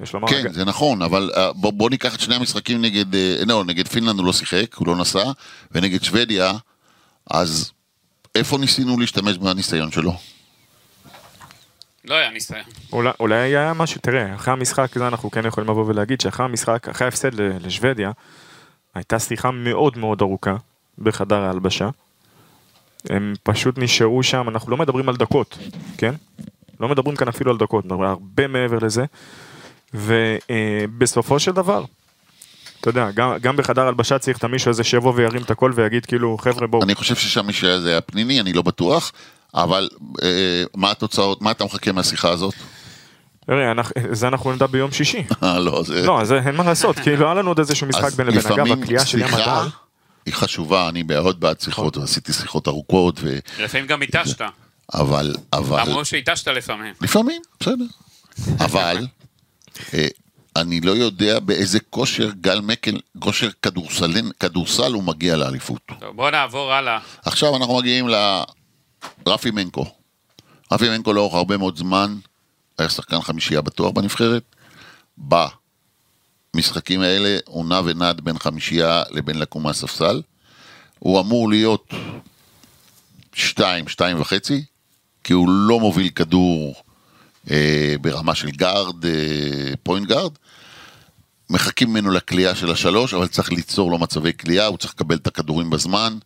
[0.00, 3.14] יש לומר, כן, אגב, זה נכון, אבל אה, בוא, בוא ניקח את שני המשחקים נגד,
[3.14, 5.24] אה, לא, נגד פינלנד הוא לא שיחק, הוא לא נסע,
[5.72, 6.52] ונגד שוודיה,
[7.30, 7.72] אז
[8.34, 10.12] איפה ניסינו להשתמש בניסיון שלו?
[12.04, 12.62] לא היה ניסיון.
[12.92, 16.88] אולי, אולי היה משהו, תראה, אחרי המשחק, זה אנחנו כן יכולים לבוא ולהגיד שאחרי המשחק,
[16.88, 18.10] אחרי ההפסד לשוודיה,
[18.94, 20.56] הייתה שיחה מאוד מאוד ארוכה
[20.98, 21.88] בחדר ההלבשה.
[23.10, 25.58] הם פשוט נשארו שם, אנחנו לא מדברים על דקות,
[25.98, 26.14] כן?
[26.80, 29.04] לא מדברים כאן אפילו על דקות, מדברים הרבה מעבר לזה.
[29.94, 31.84] ובסופו של דבר,
[32.84, 36.06] אתה יודע, גם, גם בחדר הלבשה צריך את המישהו הזה שיבוא וירים את הכל ויגיד
[36.06, 39.12] כאילו, חבר'ה בואו, אני חושב ששם מי שהיה זה היה פניני, אני לא בטוח,
[39.54, 39.88] אבל
[40.22, 42.54] אה, מה התוצאות, מה אתה מחכה מהשיחה הזאת?
[43.46, 45.24] תראה, אנחנו- זה אנחנו נדע ביום שישי.
[45.42, 46.06] אה, לא, זה...
[46.06, 48.52] לא, זה אין מה לעשות, כאילו היה לנו עוד איזשהו משחק בין לבין.
[48.52, 49.68] אגב, הקליעה של ים הדל,
[50.26, 53.38] היא חשובה, אני מאוד בעד שיחות, ועשיתי שיחות ארוכות, ו...
[53.60, 54.40] לפעמים גם התשת.
[54.94, 55.80] אבל, אבל...
[55.80, 56.94] אמרו שהתשת לפעמים.
[57.00, 57.84] לפעמים, בסדר.
[58.60, 59.06] אבל,
[59.94, 60.06] אה,
[60.56, 65.80] אני לא יודע באיזה כושר גל מקל, כושר כדורסלן, כדורסל הוא מגיע לאליפות.
[66.00, 66.98] טוב, בואו נעבור הלאה.
[67.24, 68.06] עכשיו אנחנו מגיעים
[69.26, 69.86] לרפי מנקו.
[70.72, 72.16] רפי מנקו לאורך הרבה מאוד זמן
[72.78, 74.42] היה שחקן חמישייה בטוח בנבחרת.
[76.54, 80.22] במשחקים האלה הוא נע ונד בין חמישייה לבין לקום מהספסל.
[80.98, 81.94] הוא אמור להיות
[83.32, 84.64] שתיים, שתיים וחצי,
[85.24, 86.74] כי הוא לא מוביל כדור
[88.00, 89.10] ברמה של גארד, אה,
[89.82, 90.32] point guard.
[91.50, 95.26] מחכים ממנו לקליעה של השלוש, אבל צריך ליצור לו מצבי קליעה, הוא צריך לקבל את
[95.26, 96.18] הכדורים בזמן,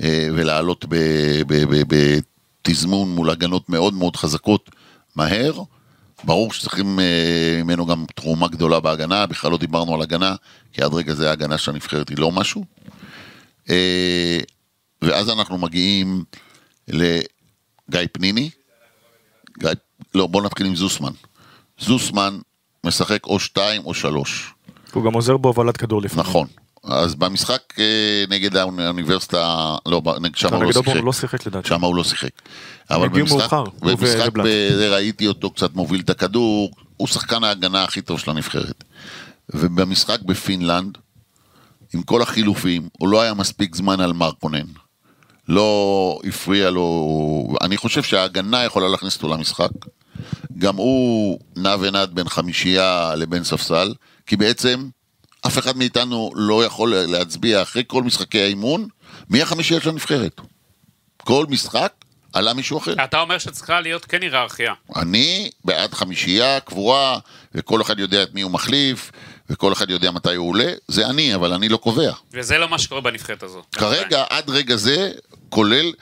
[0.00, 0.84] אה, ולעלות
[1.88, 4.70] בתזמון מול הגנות מאוד מאוד חזקות
[5.16, 5.62] מהר.
[6.24, 10.34] ברור שצריכים אה, ממנו גם תרומה גדולה בהגנה, בכלל לא דיברנו על הגנה,
[10.72, 12.64] כי עד רגע זה ההגנה של הנבחרת היא לא משהו.
[13.70, 14.38] אה,
[15.02, 16.24] ואז אנחנו מגיעים
[16.88, 18.50] לגיא פניני.
[19.58, 19.70] גיא,
[20.14, 21.12] לא, בוא נתחיל עם זוסמן.
[21.78, 22.38] זוסמן
[22.86, 24.54] משחק או שתיים או שלוש.
[24.92, 26.26] הוא גם עוזר בהובלת כדור לפעמים.
[26.26, 26.46] נכון.
[26.84, 30.02] אז במשחק אה, נגד האוניברסיטה, לא,
[30.34, 30.96] שם הוא לא שיחק.
[30.96, 31.68] הוא לא שיחק לדעתי.
[31.68, 32.30] שם הוא לא שיחק.
[32.90, 34.46] אבל במשחק, מאוחר, במשחק ורבלט.
[34.46, 38.84] ב- ראיתי אותו קצת מוביל את הכדור, הוא שחקן ההגנה הכי טוב של הנבחרת.
[39.54, 40.98] ובמשחק בפינלנד,
[41.94, 44.66] עם כל החילופים, הוא לא היה מספיק זמן על מרקונן.
[45.48, 49.70] לא הפריע לו, אני חושב שההגנה יכולה להכניס אותו למשחק.
[50.58, 53.94] גם הוא נע ונד בין חמישייה לבין ספסל,
[54.26, 54.88] כי בעצם
[55.46, 58.88] אף אחד מאיתנו לא יכול להצביע אחרי כל משחקי האימון
[59.30, 60.40] מי החמישייה של הנבחרת.
[61.16, 61.92] כל משחק
[62.32, 62.94] עלה מישהו אחר.
[63.04, 64.74] אתה אומר שצריכה להיות כן היררכיה.
[64.96, 67.18] אני בעד חמישייה קבועה,
[67.54, 69.12] וכל אחד יודע את מי הוא מחליף,
[69.50, 72.12] וכל אחד יודע מתי הוא עולה, זה אני, אבל אני לא קובע.
[72.32, 73.62] וזה לא מה שקורה בנבחרת הזו.
[73.72, 75.12] כרגע, עד רגע זה,
[75.48, 75.92] כולל,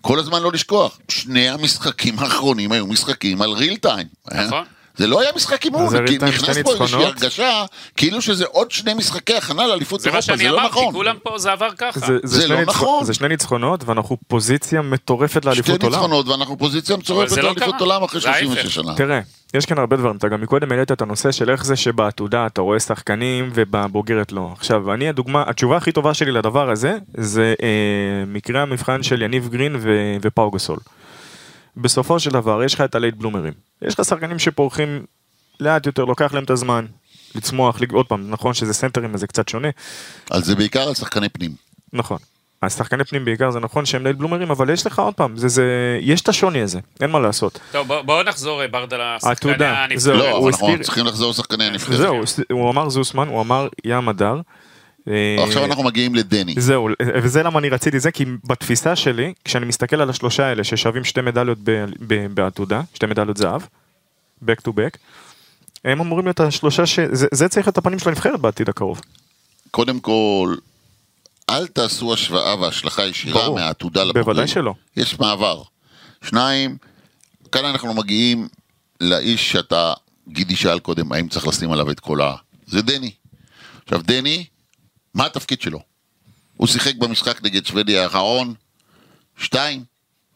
[0.00, 4.06] כל הזמן לא לשכוח, שני המשחקים האחרונים היו משחקים על ריל טיים.
[4.32, 4.64] נכון.
[4.98, 7.04] זה לא היה משחק אימון, זה כי נכנס שתי פה איזושהי.
[7.04, 7.64] הרגשה
[7.96, 10.92] כאילו שזה עוד שני משחקי הכנה לאליפות זה מה אירופה, שאני זה לא אמרתי, נכון.
[10.94, 12.00] כולם פה זה עבר ככה.
[12.00, 13.04] זה, זה שני לא ניצחונות- נכון.
[13.04, 15.94] זה שני ניצחונות ואנחנו פוזיציה מטורפת שתי לאליפות עולם.
[15.94, 17.78] ניצחונות ואנחנו פוזיציה מצורפת זה לא לאליפות קרה.
[17.80, 18.40] עולם אחרי זה ההפך.
[18.40, 18.94] 36 שנה.
[18.94, 19.20] תראה,
[19.54, 22.60] יש כאן הרבה דברים, אתה גם מקודם העלית את הנושא של איך זה שבעתודה אתה
[22.60, 24.50] רואה שחקנים ובבוגרת לא.
[24.56, 27.68] עכשיו, אני הדוגמה, התשובה הכי טובה שלי לדבר הזה, זה אה,
[28.26, 29.90] מקרה המבחן של יניב גרין ו-
[30.22, 30.78] ופאו גסול.
[31.76, 33.67] בסופו של דבר, יש לך את ה late bloomer ים.
[33.82, 35.04] יש לך שחקנים שפורחים
[35.60, 36.86] לאט יותר, לוקח להם את הזמן
[37.34, 39.68] לצמוח, עוד פעם, נכון שזה סנטרים אז זה קצת שונה,
[40.30, 41.50] אז זה בעיקר על שחקני פנים.
[41.92, 42.18] נכון.
[42.62, 45.36] אז שחקני פנים בעיקר זה נכון שהם late bloomer ים, אבל יש לך עוד פעם,
[45.36, 45.64] זה, זה,
[46.00, 47.58] יש את השוני הזה, אין מה לעשות.
[47.72, 50.14] טוב, בוא- בואו נחזור, אה, ברדה, לשחקני הנבחרת.
[50.16, 51.96] לא, אבל אנחנו צריכים לחזור לשחקני הנבחרת.
[51.96, 52.16] זהו,
[52.52, 54.40] הוא אמר זוסמן, הוא אמר ים מדר.
[55.08, 56.54] אה, עכשיו אנחנו מגיעים לדני.
[56.58, 56.88] זהו,
[57.22, 61.20] וזה למה אני רציתי זה, כי בתפיסה שלי, כשאני מסתכל על השלושה האלה ששווים שתי
[61.20, 61.58] מדליות
[62.34, 63.62] בעתודה, שתי מדליות זהב,
[64.44, 64.98] back to back,
[65.84, 67.00] הם אמורים להיות השלושה ש...
[67.00, 69.00] זה, זה צריך להיות הפנים של הנבחרת בעתיד הקרוב.
[69.70, 70.54] קודם כל,
[71.50, 73.50] אל תעשו השוואה והשלכה ישירה.
[73.50, 74.24] מהעתודה לבוגרים.
[74.24, 74.74] בוודאי שלא.
[74.96, 75.62] יש מעבר.
[76.24, 76.76] שניים,
[77.52, 78.48] כאן אנחנו מגיעים
[79.00, 79.92] לאיש שאתה,
[80.28, 82.34] גידי שאל קודם, האם צריך לשים עליו את כל ה...
[82.66, 83.10] זה דני.
[83.84, 84.44] עכשיו, דני,
[85.14, 85.82] מה התפקיד שלו?
[86.56, 88.54] הוא שיחק במשחק נגד שוודיה האחרון,
[89.38, 89.84] שתיים,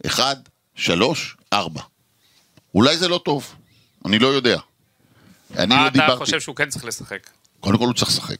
[0.07, 0.37] אחד,
[0.75, 1.83] שלוש, ארבע.
[2.75, 3.55] אולי זה לא טוב,
[4.07, 4.59] אני לא יודע.
[5.59, 6.17] אני מה לא אתה דיברתי.
[6.25, 7.31] חושב שהוא כן צריך לשחק?
[7.61, 8.37] קודם כל הוא צריך לשחק.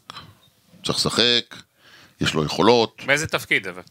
[0.85, 1.57] צריך לשחק,
[2.21, 3.03] יש לו יכולות.
[3.07, 3.83] באיזה תפקיד אבל?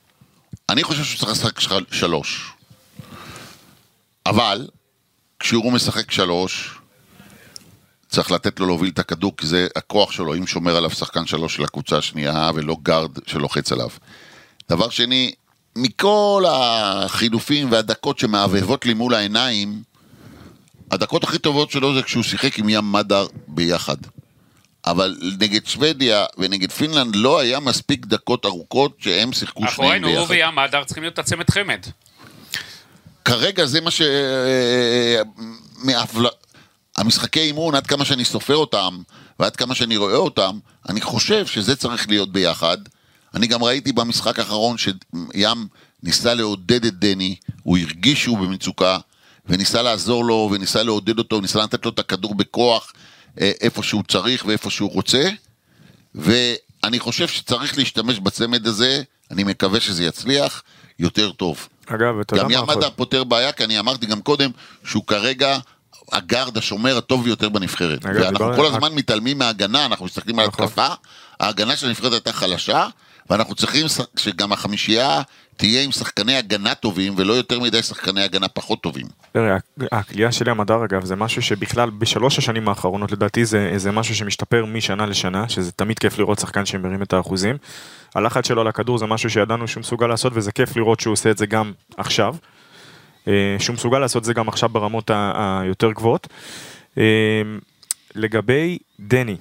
[0.69, 2.51] אני חושב שהוא צריך לשחק של- שלוש.
[4.25, 4.67] אבל,
[5.39, 6.77] כשהוא משחק שלוש,
[8.11, 11.55] צריך לתת לו להוביל את הכדור, כי זה הכוח שלו, אם שומר עליו שחקן שלוש
[11.55, 13.89] של הקבוצה השנייה, ולא גארד שלוחץ עליו.
[14.69, 15.31] דבר שני,
[15.75, 19.83] מכל החילופים והדקות שמהבהבות לי מול העיניים,
[20.91, 23.97] הדקות הכי טובות שלו זה כשהוא שיחק עם ים מדר ביחד.
[24.85, 30.07] אבל נגד שוודיה ונגד פינלנד לא היה מספיק דקות ארוכות שהם שיחקו אנחנו שניהם ראינו,
[30.07, 30.31] הוא ביחד.
[30.31, 31.85] וים מדר צריכים להיות הצמד חמד.
[33.25, 34.01] כרגע זה מה ש...
[37.01, 39.01] המשחקי אימון, עד כמה שאני סופר אותם,
[39.39, 40.59] ועד כמה שאני רואה אותם,
[40.89, 42.77] אני חושב שזה צריך להיות ביחד.
[43.33, 45.67] אני גם ראיתי במשחק האחרון שים
[46.03, 48.97] ניסה לעודד את דני, הוא הרגיש שהוא במצוקה,
[49.45, 52.93] וניסה לעזור לו, וניסה לעודד אותו, ניסה לתת לו את הכדור בכוח,
[53.41, 55.29] אה, איפה שהוא צריך ואיפה שהוא רוצה.
[56.15, 60.63] ואני חושב שצריך להשתמש בצמד הזה, אני מקווה שזה יצליח,
[60.99, 61.67] יותר טוב.
[61.87, 64.51] אגב, אתה יודע גם מה יכול- מדע פותר בעיה, כי אני אמרתי גם קודם
[64.83, 65.57] שהוא כרגע
[66.11, 68.05] הגארד השומר הטוב ביותר בנבחרת.
[68.05, 70.65] אגב, ואנחנו כל הזמן מתעלמים מההגנה, אנחנו מסתכלים על נכון.
[70.65, 70.87] התקפה,
[71.39, 72.87] ההגנה של הנבחרת הייתה חלשה,
[73.29, 75.21] ואנחנו צריכים שגם החמישייה
[75.57, 79.05] תהיה עם שחקני הגנה טובים, ולא יותר מדי שחקני הגנה פחות טובים.
[79.31, 79.57] תראה,
[79.91, 84.15] הכלייה של ים הדר אגב זה משהו שבכלל בשלוש השנים האחרונות לדעתי זה, זה משהו
[84.15, 87.57] שמשתפר משנה לשנה, שזה תמיד כיף לראות שחקן שמרים את האחוזים.
[88.15, 91.31] הלחץ שלו על הכדור זה משהו שידענו שהוא מסוגל לעשות וזה כיף לראות שהוא עושה
[91.31, 92.35] את זה גם עכשיו.
[93.27, 96.27] אה, שהוא מסוגל לעשות זה גם עכשיו ברמות היותר גבוהות.
[96.97, 97.03] אה,
[98.15, 99.37] לגבי דני,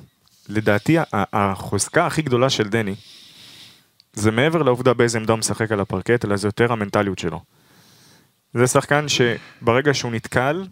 [0.48, 2.94] לדעתי החוזקה הכי גדולה של דני,
[4.12, 7.40] זה מעבר לעובדה באיזה עמדה הוא משחק על הפרקט, אלא זה יותר המנטליות שלו.
[8.54, 10.64] זה שחקן שברגע שהוא נתקל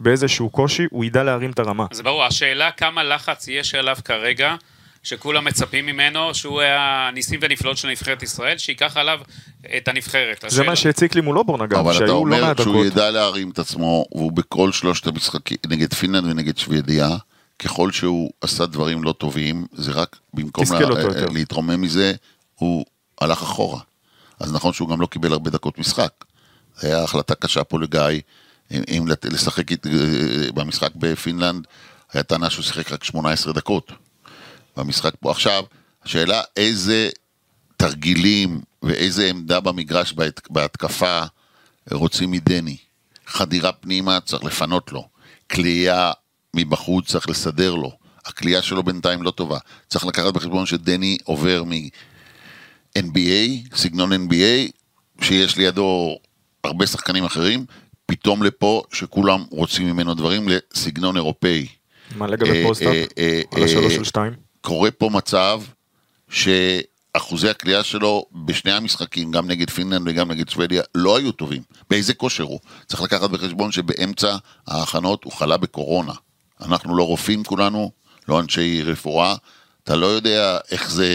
[0.00, 1.86] באיזשהו קושי, הוא ידע להרים את הרמה.
[1.92, 4.54] זה ברור, השאלה כמה לחץ יש עליו כרגע,
[5.04, 9.20] שכולם מצפים ממנו, שהוא הניסים ונפלאות של נבחרת ישראל, שייקח עליו
[9.76, 10.40] את הנבחרת.
[10.40, 12.74] זה השאלה- מה שהציק לי מול אובורן אגב, אבל אתה שהיו לא אומר מעט שהוא
[12.74, 12.86] דקות.
[12.86, 17.08] ידע להרים את עצמו, והוא בכל שלושת המשחקים, נגד פינלנד ונגד שוודיה,
[17.58, 21.32] ככל שהוא עשה דברים לא טובים, זה רק במקום לה-.
[21.32, 22.12] להתרומם מזה,
[22.54, 22.84] הוא
[23.20, 23.80] הלך אחורה.
[24.40, 26.10] אז נכון שהוא גם לא קיבל הרבה דקות משחק.
[26.80, 28.00] זו הייתה החלטה קשה פה לגיא,
[28.72, 29.86] אם, לשחק אית-
[30.54, 31.66] במשחק בפינלנד,
[32.12, 33.92] היה טענה שהוא שיחק רק 18 דקות.
[34.76, 35.64] במשחק פה עכשיו,
[36.04, 37.08] השאלה איזה
[37.76, 41.22] תרגילים ואיזה עמדה במגרש בהת, בהתקפה
[41.90, 42.76] רוצים מדני.
[43.26, 45.08] חדירה פנימה צריך לפנות לו,
[45.50, 46.12] כליאה
[46.54, 47.92] מבחוץ צריך לסדר לו,
[48.24, 49.58] הכליאה שלו בינתיים לא טובה.
[49.88, 54.70] צריך לקחת בחשבון שדני עובר מ-NBA, סגנון NBA,
[55.20, 56.16] שיש לידו
[56.64, 57.66] הרבה שחקנים אחרים,
[58.06, 61.66] פתאום לפה שכולם רוצים ממנו דברים לסגנון אירופאי.
[62.16, 62.96] מה לגבי אה, post-up?
[63.18, 64.43] אה, על השלוש אה, של שתיים?
[64.64, 65.60] קורה פה מצב
[66.30, 71.62] שאחוזי הקליעה שלו בשני המשחקים, גם נגד פינלנד וגם נגד שוודיה, לא היו טובים.
[71.90, 72.60] באיזה כושר הוא?
[72.86, 74.36] צריך לקחת בחשבון שבאמצע
[74.68, 76.12] ההכנות הוא חלה בקורונה.
[76.62, 77.90] אנחנו לא רופאים כולנו,
[78.28, 79.34] לא אנשי רפואה,
[79.84, 81.08] אתה לא יודע איך זה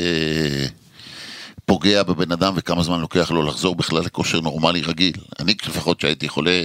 [1.65, 5.13] פוגע בבן אדם וכמה זמן לוקח לו לחזור בכלל לכושר נורמלי רגיל.
[5.39, 6.63] אני לפחות שהייתי חולה,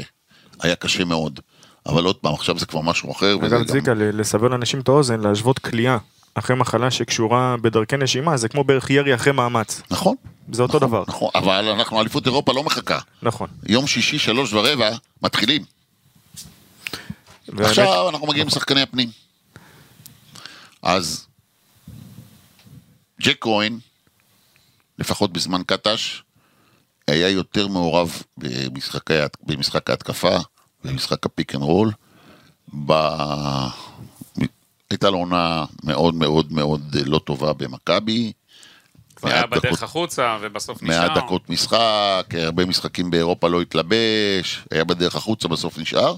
[0.62, 1.40] היה קשה מאוד.
[1.86, 3.34] אבל עוד פעם, עכשיו זה כבר משהו אחר.
[3.36, 5.98] אגב גם- צביקה, ל- לסבר לאנשים את האוזן, להשוות כליאה
[6.34, 9.82] אחרי מחלה שקשורה בדרכי נשימה, זה כמו בערך ירי אחרי מאמץ.
[9.90, 10.16] נכון.
[10.52, 11.04] זה אותו נכון, דבר.
[11.08, 12.98] נכון, אבל אנחנו, אליפות אירופה לא מחכה.
[13.22, 13.48] נכון.
[13.68, 14.90] יום שישי, שלוש ורבע,
[15.22, 15.64] מתחילים.
[17.48, 19.10] והאמת- עכשיו אנחנו מגיעים לשחקני הפנים.
[20.82, 21.26] אז
[23.22, 23.78] ג'ייק כהן,
[24.98, 26.22] לפחות בזמן קטש,
[27.08, 30.36] היה יותר מעורב במשחקי, ההת- במשחק ההתקפה,
[30.84, 31.92] במשחק ה pick and roll.
[32.86, 32.92] ב...
[34.94, 38.32] הייתה לו עונה מאוד מאוד מאוד לא טובה במכבי.
[39.16, 41.00] כבר היה בדרך דקות- החוצה, ובסוף נשאר.
[41.08, 46.16] מעט דקות משחק, הרבה משחקים באירופה לא התלבש, היה בדרך החוצה, בסוף נשאר.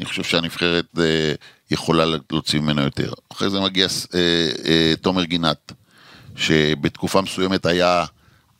[0.00, 1.32] אני חושב שהנבחרת אה,
[1.70, 3.12] יכולה להוציא ממנו יותר.
[3.32, 4.20] אחרי זה מגיע אה,
[4.66, 5.72] אה, תומר גינת,
[6.36, 8.04] שבתקופה מסוימת היה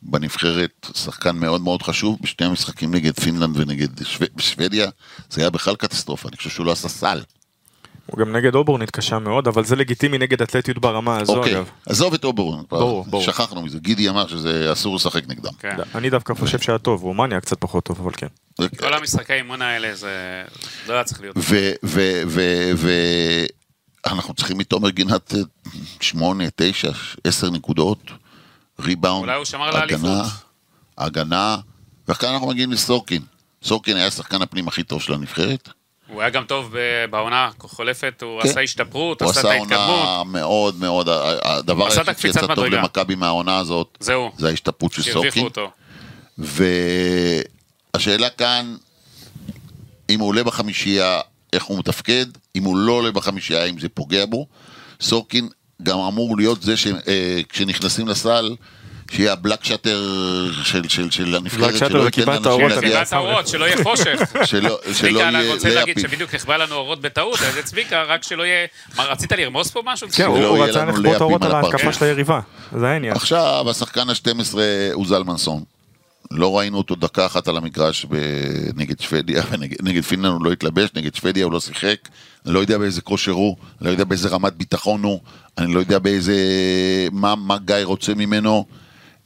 [0.01, 4.25] בנבחרת שחקן מאוד מאוד חשוב, בשני המשחקים נגד פינלנד ונגד שו...
[4.37, 4.89] שוודיה,
[5.29, 7.21] זה היה בכלל קטסטרופה, אני חושב שהוא לא עשה סל.
[8.05, 11.69] הוא גם נגד אובורן התקשה מאוד, אבל זה לגיטימי נגד אתלטיות ברמה הזו אוקיי, אגב.
[11.85, 12.25] עזוב את
[12.69, 13.23] ברור, ברור.
[13.23, 15.51] שכחנו מזה, גידי אמר שזה אסור לשחק נגדם.
[15.59, 15.77] כן.
[15.95, 18.27] אני דווקא חושב שהיה טוב, רומניה קצת פחות טוב, אבל כן.
[18.79, 20.43] כל המשחקי אימון האלה, זה
[20.87, 21.37] לא היה צריך להיות.
[24.05, 25.39] ואנחנו צריכים מתומר גינת אה,
[26.01, 26.91] שמונה, תשע,
[27.23, 28.11] עשר נקודות,
[28.79, 29.31] ריבאונד,
[29.73, 30.23] הגנה.
[30.97, 31.57] הגנה,
[32.07, 33.21] וכאן אנחנו מגיעים לסורקין.
[33.63, 35.69] סורקין היה שחקן הפנים הכי טוב של הנבחרת.
[36.13, 38.49] הוא היה גם טוב ב- בעונה החולפת, הוא כן.
[38.49, 40.07] עשה השתפרות, הוא עשה את עשה ההתקדמות.
[40.07, 41.09] עונה מאוד מאוד,
[41.43, 42.65] הדבר עשה היחיד שיצא טוב.
[42.65, 45.43] למכבי מהעונה הזאת, זהו, זה ההשתפרות של סורקין.
[45.43, 45.71] אותו.
[47.95, 48.75] והשאלה כאן,
[50.09, 51.19] אם הוא עולה בחמישייה,
[51.53, 54.47] איך הוא מתפקד, אם הוא לא עולה בחמישייה, אם זה פוגע בו.
[55.01, 55.49] סורקין
[55.83, 58.55] גם אמור להיות זה שכשנכנסים לסל,
[59.11, 60.01] שיהיה הבלק שאטר
[60.63, 64.19] של, של, של הנבחרת, שלא ייתן לאנשים האורות, להגיע- סביבת האורות, שלא יהיה חושך.
[64.45, 65.99] שלא, שלא צביקה, אני יהיה רוצה להגיד.
[65.99, 68.67] שבדיוק נכבה לנו אורות בטעות, אז צביקה, רק שלא יהיה...
[68.97, 70.07] מה, רצית לרמוס פה משהו?
[70.15, 71.51] כן, הוא יהיה רצה לכפות לאפים אורות על.
[71.51, 72.39] ההתקפה של היריבה.
[72.79, 73.13] זה העניין.
[73.15, 74.55] עכשיו, השחקן ה-12
[74.93, 75.63] הוא זלמנסון.
[76.31, 78.05] לא ראינו אותו דקה אחת על המגרש
[78.75, 79.43] נגד שוודיה,
[79.83, 81.95] נגד פינלנד הוא לא התלבש, נגד שוודיה הוא לא שיחק.
[82.45, 85.19] אני לא יודע באיזה כושר הוא, אני לא יודע באיזה רמת ביטחון הוא,
[85.57, 86.35] אני לא יודע באיזה...
[87.11, 88.65] מה, מה גיא רוצה ממנו.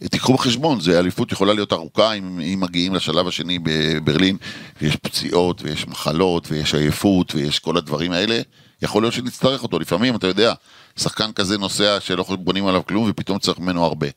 [0.04, 4.38] תיקחו בחשבון, זה אליפות יכולה להיות ארוכה אם, אם מגיעים לשלב השני בברלין,
[4.82, 8.42] ויש פציעות, ויש מחלות, ויש עייפות, ויש כל הדברים האלה.
[8.82, 10.54] יכול להיות שנצטרך אותו, לפעמים, אתה יודע,
[10.98, 14.08] שחקן כזה נוסע שלא בונים עליו כלום, ופתאום צריך ממנו הרבה.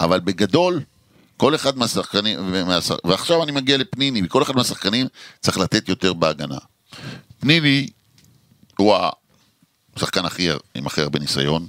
[0.00, 0.80] אבל בגדול,
[1.36, 2.94] כל אחד מהשחקנים, מהשח...
[3.04, 5.06] ועכשיו אני מגיע לפניני, וכל אחד מהשחקנים
[5.40, 6.58] צריך לתת יותר בהגנה.
[7.40, 7.88] פניני
[8.76, 8.96] הוא
[9.96, 11.66] השחקן הכי, עם הכי הרבה ניסיון.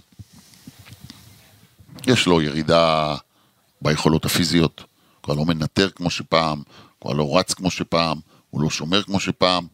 [2.07, 3.15] יש לו ירידה
[3.83, 6.61] ביכולות הפיזיות, הוא כבר לא מנטר כמו שפעם,
[7.01, 8.19] כבר לא רץ כמו שפעם,
[8.49, 9.67] הוא לא שומר כמו שפעם,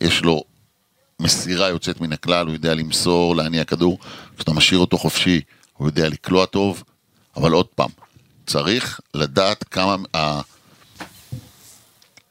[0.00, 0.44] יש לו
[1.20, 3.98] מסירה יוצאת מן הכלל, הוא יודע למסור, להניע כדור,
[4.36, 5.40] כשאתה משאיר אותו חופשי,
[5.72, 6.84] הוא יודע לקלוע טוב,
[7.36, 7.90] אבל עוד פעם,
[8.46, 9.96] צריך לדעת כמה.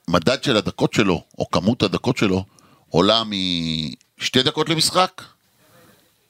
[0.08, 2.46] המדד של הדקות שלו, או כמות הדקות שלו,
[2.90, 3.24] עולה
[4.18, 5.22] משתי דקות למשחק,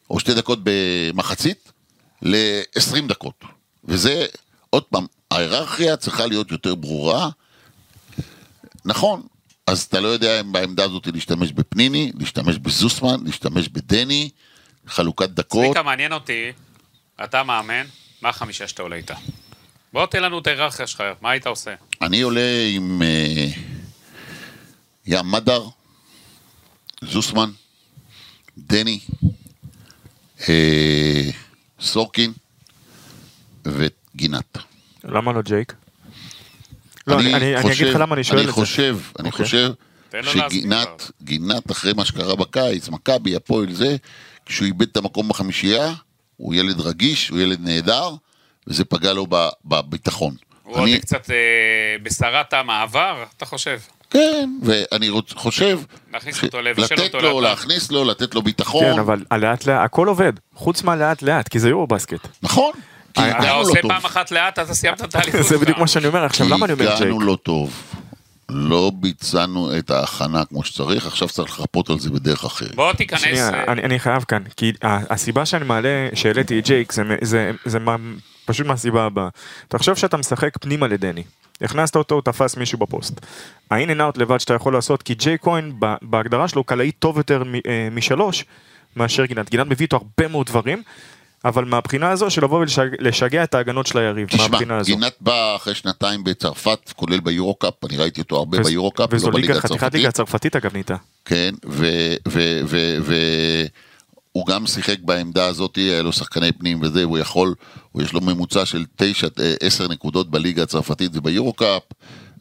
[0.09, 1.71] או שתי דקות במחצית,
[2.21, 3.43] ל-20 דקות.
[3.83, 4.25] וזה,
[4.77, 7.29] עוד פעם, ההיררכיה צריכה להיות יותר ברורה.
[8.85, 9.21] נכון,
[9.67, 14.29] אז אתה לא יודע אם בעמדה הזאת להשתמש בפניני, להשתמש בזוסמן, להשתמש בדני,
[14.87, 15.65] חלוקת דקות.
[15.65, 16.51] צביקה, מעניין אותי,
[17.23, 17.85] אתה מאמן,
[18.21, 19.15] מה החמישה שאתה עולה איתה?
[19.93, 21.75] בוא תן לנו את ההיררכיה שלך, מה היית עושה?
[22.01, 23.47] אני עולה עם אה,
[25.05, 25.63] ים מדר,
[27.01, 27.51] זוסמן,
[28.57, 28.99] דני,
[30.49, 31.29] אה,
[31.79, 32.33] סורקין
[33.65, 34.66] וגינת.
[35.07, 35.73] למה לא ג'ייק?
[37.07, 38.61] לא, אני, אני, אני אגיד לך למה אני שואל אני את זה.
[38.61, 39.45] חושב, אני אוקיי.
[39.45, 39.71] חושב
[40.23, 43.95] שגינת, גינת אחרי מה שקרה בקיץ, מכבי, הפועל זה,
[44.45, 45.93] כשהוא איבד את המקום בחמישייה,
[46.37, 48.09] הוא ילד רגיש, הוא ילד נהדר,
[48.67, 50.35] וזה פגע לו ב- בביטחון.
[50.63, 51.35] הוא אני- עוד קצת אה,
[52.03, 53.79] בסערת המעבר, אתה חושב?
[54.09, 55.79] כן, ואני רוצ, חושב,
[56.13, 57.41] להכניס אותו, לבשל לתת אותו לו.
[57.41, 58.83] להכניס לו, לתת לו ביטחון.
[58.93, 62.27] כן, אבל לאט לאט, הכל עובד, חוץ מהלאט לאט, כי זה יורו בסקט.
[62.43, 62.71] נכון,
[63.19, 63.91] אתה אתה עושה לא טוב.
[63.91, 66.73] פעם אחת לאט, אתה סיימת את ההליכות זה בדיוק מה שאני אומר, עכשיו למה אני
[66.73, 67.01] אומר כי ג'ייק?
[67.01, 67.73] הגענו לא טוב.
[68.49, 72.75] לא ביצענו את ההכנה כמו שצריך, עכשיו צריך לחפות על זה בדרך אחרת.
[72.75, 73.21] בוא תיכנס...
[73.21, 77.51] שנייה, אה, אני, אני חייב כאן, כי הסיבה שאני מעלה, שהעליתי את ג'ייק, זה, זה,
[77.65, 77.95] זה מה,
[78.45, 79.29] פשוט מהסיבה הבאה.
[79.67, 81.23] תחשוב שאתה משחק פנימה לדני,
[81.61, 83.25] הכנסת אותו, הוא תפס מישהו בפוסט.
[83.71, 87.43] ה-in and out לבד שאתה יכול לעשות, כי ג'יי כהן בהגדרה שלו קלעי טוב יותר
[87.67, 88.45] אה, משלוש
[88.95, 89.49] מאשר גינת.
[89.49, 90.83] גינת מביא איתו הרבה מאוד דברים,
[91.45, 92.65] אבל מהבחינה הזו של לבוא
[92.99, 94.95] ולשגע את ההגנות של היריב, תשמע, מהבחינה הזו.
[94.95, 99.47] גינת בא אחרי שנתיים בצרפת, כולל ביורו-קאפ, אני ראיתי אותו הרבה ביורו-קאפ, וזו לא בליגה
[99.47, 99.93] ליגה, חתיכת הצרפתית.
[99.93, 100.95] ליגה הצרפתית אגב נהייתה.
[101.25, 101.53] כן,
[104.35, 107.55] והוא גם שיחק בעמדה הזאת, היה לו שחקני פנים וזה, הוא יכול,
[107.91, 109.27] הוא יש לו ממוצע של 9,
[109.61, 111.83] 10 נקודות בליגה הצרפתית וביורו-קאפ,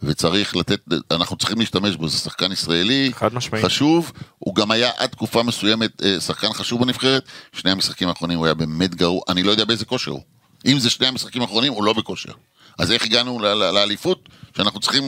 [0.03, 0.81] וצריך לתת,
[1.11, 3.65] אנחנו צריכים להשתמש בו, זה שחקן ישראלי, חד משמעית.
[3.65, 8.47] חשוב, הוא גם היה עד תקופה מסוימת אה, שחקן חשוב בנבחרת, שני המשחקים האחרונים הוא
[8.47, 10.23] היה באמת גרוע, אני לא יודע באיזה כושר הוא.
[10.67, 12.33] אם זה שני המשחקים האחרונים, הוא לא בכושר.
[12.79, 14.29] אז איך הגענו ל- ל- לאליפות?
[14.57, 15.05] שאנחנו צריכים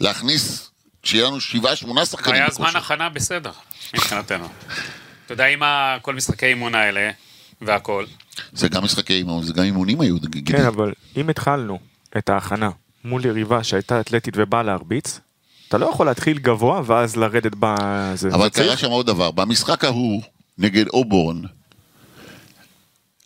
[0.00, 0.70] להכניס,
[1.02, 2.70] שיהיה לנו שבעה, שמונה שחקנים היה בכושר.
[2.70, 3.50] זמן הכנה בסדר,
[3.94, 4.48] מבחינתנו.
[5.26, 5.60] אתה יודע, עם
[6.02, 7.10] כל משחקי אימון האלה,
[7.60, 8.04] והכל,
[8.52, 10.16] זה גם משחקי אימון, זה גם אימונים היו.
[10.46, 11.78] כן, אבל אם התחלנו
[12.18, 12.70] את ההכנה
[13.06, 15.20] מול יריבה שהייתה אתלטית ובאה להרביץ,
[15.68, 18.28] אתה לא יכול להתחיל גבוה ואז לרדת בזה.
[18.34, 20.22] אבל קרה שם עוד דבר, במשחק ההוא
[20.58, 21.42] נגד אובורן,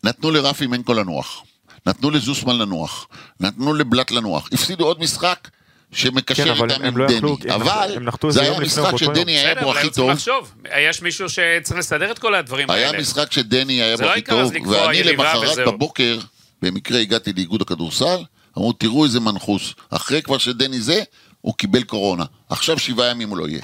[0.03, 1.43] נתנו לרפי מנקו לנוח,
[1.85, 3.07] נתנו לזוסמן לנוח,
[3.39, 5.49] נתנו לבלט לנוח, הפסידו עוד משחק
[5.91, 8.97] שמקשר כן, אבל איתם עם לא דני, הם אבל נחתו- הם זה היה משחק.
[8.97, 10.53] שדני היה בו הכי טוב, לחשוב.
[10.79, 12.99] יש מישהו שצריך לסדר את כל הדברים היה האלה.
[12.99, 15.67] משחק שדני היה בו לא הכי טוב, ואני למחרת.
[15.67, 16.19] בבוקר,
[16.61, 18.23] במקרה הגעתי לאיגוד הכדורסל,
[18.57, 21.03] אמרו תראו איזה מנחוס, אחרי כבר שדני זה,
[21.41, 23.61] הוא קיבל קורונה, עכשיו שבעה ימים הוא לא יהיה.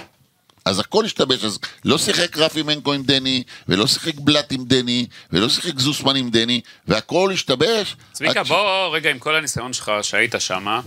[0.65, 5.05] אז הכל השתבש, אז לא שיחק רפי מנקו עם דני, ולא שיחק בלאט עם דני,
[5.31, 7.95] ולא שיחק זוסמן עם דני, והכל השתבש.
[8.13, 10.79] צביקה, עד ש- בוא רגע עם כל הניסיון שלך שהיית שם,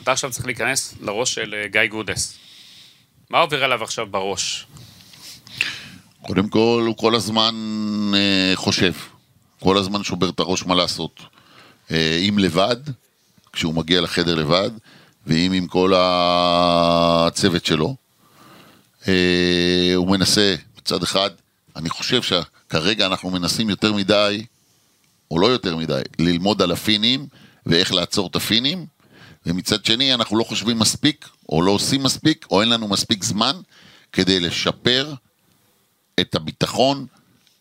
[0.00, 2.38] אתה עכשיו צריך להיכנס לראש של אה, גיא גודס.
[3.30, 4.66] מה עובר עליו עכשיו בראש?
[6.22, 7.54] קודם כל, הוא כל הזמן
[8.14, 8.92] אה, חושב,
[9.60, 11.20] כל הזמן שובר את הראש מה לעשות.
[11.90, 12.76] אה, אם לבד,
[13.56, 14.70] כשהוא מגיע לחדר לבד,
[15.26, 17.96] ואם עם כל הצוות שלו.
[19.08, 21.30] אה, הוא מנסה, מצד אחד,
[21.76, 24.44] אני חושב שכרגע אנחנו מנסים יותר מדי,
[25.30, 27.26] או לא יותר מדי, ללמוד על הפינים
[27.66, 28.86] ואיך לעצור את הפינים,
[29.46, 33.56] ומצד שני אנחנו לא חושבים מספיק, או לא עושים מספיק, או אין לנו מספיק זמן
[34.12, 35.14] כדי לשפר
[36.20, 37.06] את הביטחון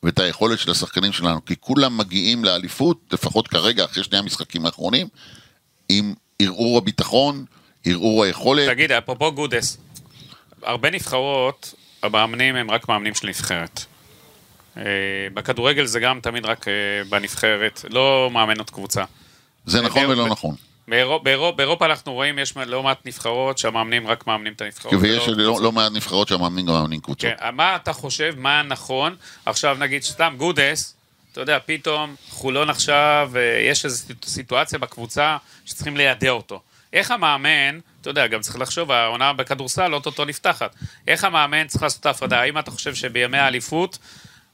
[0.04, 5.08] ואת היכולת של השחקנים שלנו, כי כולם מגיעים לאליפות, לפחות כרגע, אחרי שני המשחקים האחרונים,
[5.90, 7.46] עם ערעור הביטחון,
[7.86, 8.70] ערעור היכולת.
[8.70, 9.78] תגיד, אפרופו גודס,
[10.64, 13.86] הרבה נבחרות, המאמנים הם רק מאמנים של נבחרת.
[14.78, 14.84] אה,
[15.34, 16.74] בכדורגל זה גם תמיד רק אה,
[17.10, 19.04] בנבחרת, לא מאמנות קבוצה.
[19.66, 20.56] זה נכון ולא נכון.
[20.88, 24.94] באירופ, באירופ, באירופה אנחנו רואים, יש לא מעט נבחרות שהמאמנים רק מאמנים את הנבחרות.
[25.02, 25.64] ויש לא, קבוצות.
[25.64, 27.32] לא מעט נבחרות שהמאמנים גם מאמנים קבוצות.
[27.40, 29.16] כן, מה אתה חושב, מה נכון?
[29.46, 30.96] עכשיו נגיד סתם גודס,
[31.36, 36.62] אתה יודע, פתאום חולון עכשיו, אה, יש איזו סיט- סיטואציה בקבוצה שצריכים לידע אותו.
[36.94, 40.76] איך המאמן, אתה יודע, גם צריך לחשוב, העונה בכדורסל אוטוטו נפתחת.
[41.08, 42.42] איך המאמן צריך לעשות את ההפרדה?
[42.42, 43.98] האם אתה חושב שבימי האליפות,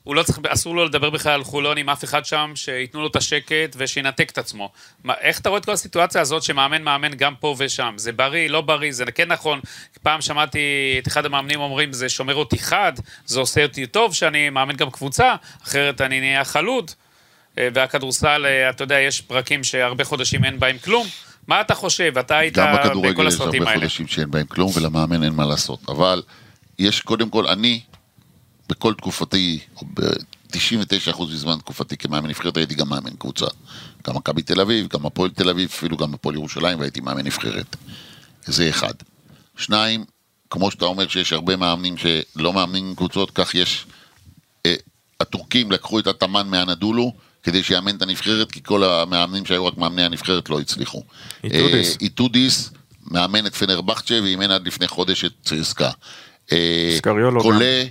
[0.04, 3.08] הוא לא צריך, אסור לו לדבר בכלל על חולון עם אף אחד שם, שייתנו לו
[3.08, 4.72] את השקט ושינתק את עצמו.
[5.04, 7.94] מה, איך אתה רואה את כל הסיטואציה הזאת שמאמן מאמן גם פה ושם?
[7.98, 9.60] זה בריא, לא בריא, זה כן נכון.
[10.04, 10.60] פעם שמעתי
[11.02, 12.94] את אחד המאמנים אומרים, זה שומר אותי חד,
[13.26, 16.92] זה עושה אותי טוב שאני מאמן גם קבוצה, אחרת אני נהיה חלוד.
[17.58, 21.08] אה, והכדורסל, אה, אתה יודע, יש פרקים שהרבה חודשים אין בהם כלום,
[21.48, 22.18] מה אתה חושב?
[22.18, 23.82] אתה היית גם בכל בכדורגל יש הסרטים הרבה האלה.
[23.82, 25.80] חודשים שאין בהם כלום, ולמאמן אין מה לעשות.
[25.90, 26.22] אבל
[26.80, 27.82] יש קודם כל, אני,
[28.72, 33.46] בכל תקופתי, או ב-99% מזמן תקופתי כמאמן נבחרת, הייתי גם מאמן קבוצה.
[34.08, 37.76] גם מכבי תל אביב, גם הפועל תל אביב, אפילו גם הפועל ירושלים, והייתי מאמן נבחרת.
[38.46, 38.94] זה אחד.
[39.58, 40.06] שניים,
[40.50, 43.86] כמו שאתה אומר שיש הרבה מאמנים שלא מאמנים קבוצות, כך יש...
[44.66, 44.76] אה,
[45.20, 50.04] הטורקים לקחו את אטאמן מאנאדולו כדי שיאמן את הנבחרת, כי כל המאמנים שהיו רק מאמני
[50.04, 51.04] הנבחרת לא הצליחו.
[51.44, 51.92] איטודיס.
[51.92, 52.70] אה, איטודיס
[53.12, 55.90] מאמן את פנרבכצ'ה ואימן עד לפני חודש את צסק"א.
[56.52, 57.52] אה, סקריולו גם.
[57.52, 57.84] קולה,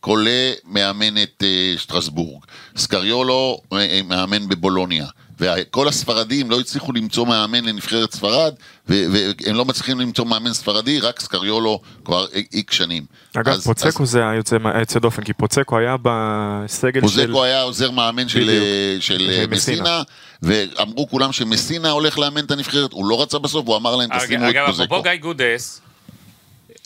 [0.00, 2.44] קולה מאמן את אה, שטרסבורג.
[2.76, 5.06] סקריולו אה, מאמן בבולוניה.
[5.40, 8.54] וכל הספרדים לא הצליחו למצוא מאמן לנבחרת ספרד,
[8.88, 13.04] ו- והם לא מצליחים למצוא מאמן ספרדי, רק סקריולו כבר איקס שנים.
[13.36, 17.06] אגב, אז- פוצקו אז זה היוצא היוצא דופן, כי פוצקו היה בסגל של...
[17.06, 18.50] פוזקו היה עוזר מאמן של.
[18.50, 20.02] אה, של של אה, מסינה.
[20.42, 24.10] מסינה, ואמרו כולם שמסינה הולך לאמן את הנבחרת, הוא לא רצה בסוף, הוא אמר להם
[24.18, 24.84] תשימו את אגב, פוזקו.
[24.84, 25.80] אפרופו גיא גודס,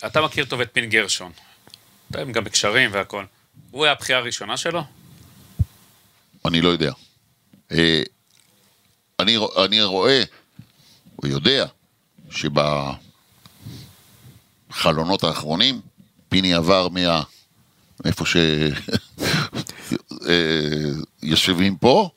[0.07, 1.33] אתה מכיר טוב את פין גרשון.
[2.21, 3.25] הם גם בקשרים והכל.
[3.71, 4.85] הוא היה הבחירה הראשונה שלו?
[6.45, 6.93] אני לא יודע.
[7.73, 8.03] אה,
[9.21, 10.23] אני, אני רואה,
[11.23, 11.67] או יודע,
[14.71, 15.81] שבחלונות האחרונים,
[16.29, 17.23] פיני עבר מה...
[18.05, 18.37] מאיפה ש...
[20.29, 20.91] אה,
[21.23, 22.11] יושבים פה,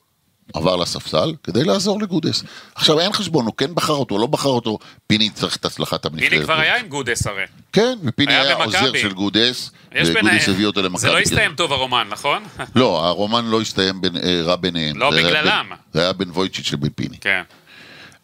[0.54, 2.42] עבר לספסל, כדי לעזור לגודס.
[2.74, 6.30] עכשיו, אין חשבון, הוא כן בחר אותו, לא בחר אותו, פיני צריך את הצלחת הנבחרת.
[6.30, 7.42] פיני כבר היה עם גודס הרי.
[7.72, 8.54] כן, ופיני היה היה.
[8.54, 10.48] עוזר של גודס, יש וגודס.
[10.48, 11.00] הביא אותו למכבי.
[11.00, 11.18] זה לא.
[11.18, 12.42] הסתיים טוב הרומן, נכון?
[12.74, 14.96] לא, הרומן לא הסתיים בין, אה, רע ביניהם.
[14.96, 15.66] לא זה בגללם.
[15.92, 17.18] זה היה בין וויצ'יץ' לבין פיני.
[17.20, 17.42] כן.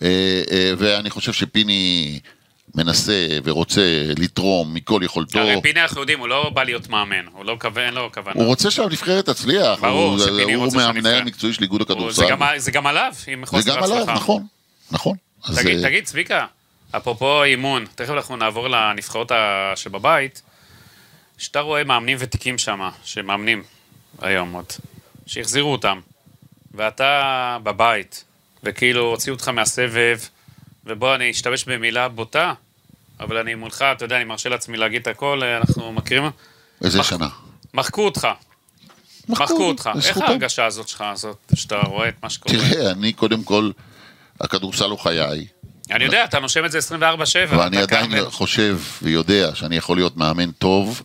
[0.02, 2.20] אה, אה, ואני חושב שפיני
[2.74, 3.12] מנסה
[3.44, 3.80] ורוצה
[4.18, 5.38] לתרום מכל יכולתו.
[5.38, 8.36] הרי פיני אנחנו יודעים, הוא לא בא להיות מאמן, הוא לא כיוון, אין לו כוונה.
[8.40, 9.80] הוא רוצה שהנבחרת תצליח.
[9.80, 12.16] ברור הוא- שפיני הוא רוצה מהמנהל שהנבחרת- המקצועי של איגוד הוא- הכדורסל.
[12.22, 14.12] זה גם- זה גם עליו, עם זה חוסר גם עליו, הצלחה.
[14.14, 14.46] נכון.
[14.90, 15.16] נכון.
[15.56, 16.46] תגיד, אה, תגיד, צביקה,
[16.96, 19.32] אפרופו אימון, תכף אנחנו נעבור לנבחרות
[19.76, 20.42] שבבית,
[21.38, 23.62] שאתה רואה מאמנים ותיקים שם, שמאמנים
[24.22, 24.64] היום עוד,
[25.26, 26.00] שהחזירו אותם,
[26.74, 27.12] ואתה
[27.62, 28.24] בבית,
[28.64, 30.18] וכאילו הוציאו אותך מהסבב,
[30.86, 32.52] ובוא, אני אשתמש במילה בוטה,
[33.20, 36.30] אבל אני מולך, אתה יודע, אני מרשה לעצמי להגיד את הכל, אנחנו מכירים,
[36.84, 37.28] איזה מח- שנה.
[37.74, 38.28] מחקו אותך,
[39.28, 39.90] מחקו אותך.
[40.04, 40.16] איך.
[40.16, 42.54] ההרגשה הזאת שלך, הזאת, שאתה רואה את מה שקורה?
[42.70, 43.70] תראה, אני קודם כל,
[44.40, 45.46] הכדורסל הוא חיי,
[45.90, 46.82] אני יודע, אתה נושם את זה 24-7.
[47.48, 51.02] ואני עדיין כאן- חושב ויודע שאני יכול להיות מאמן טוב,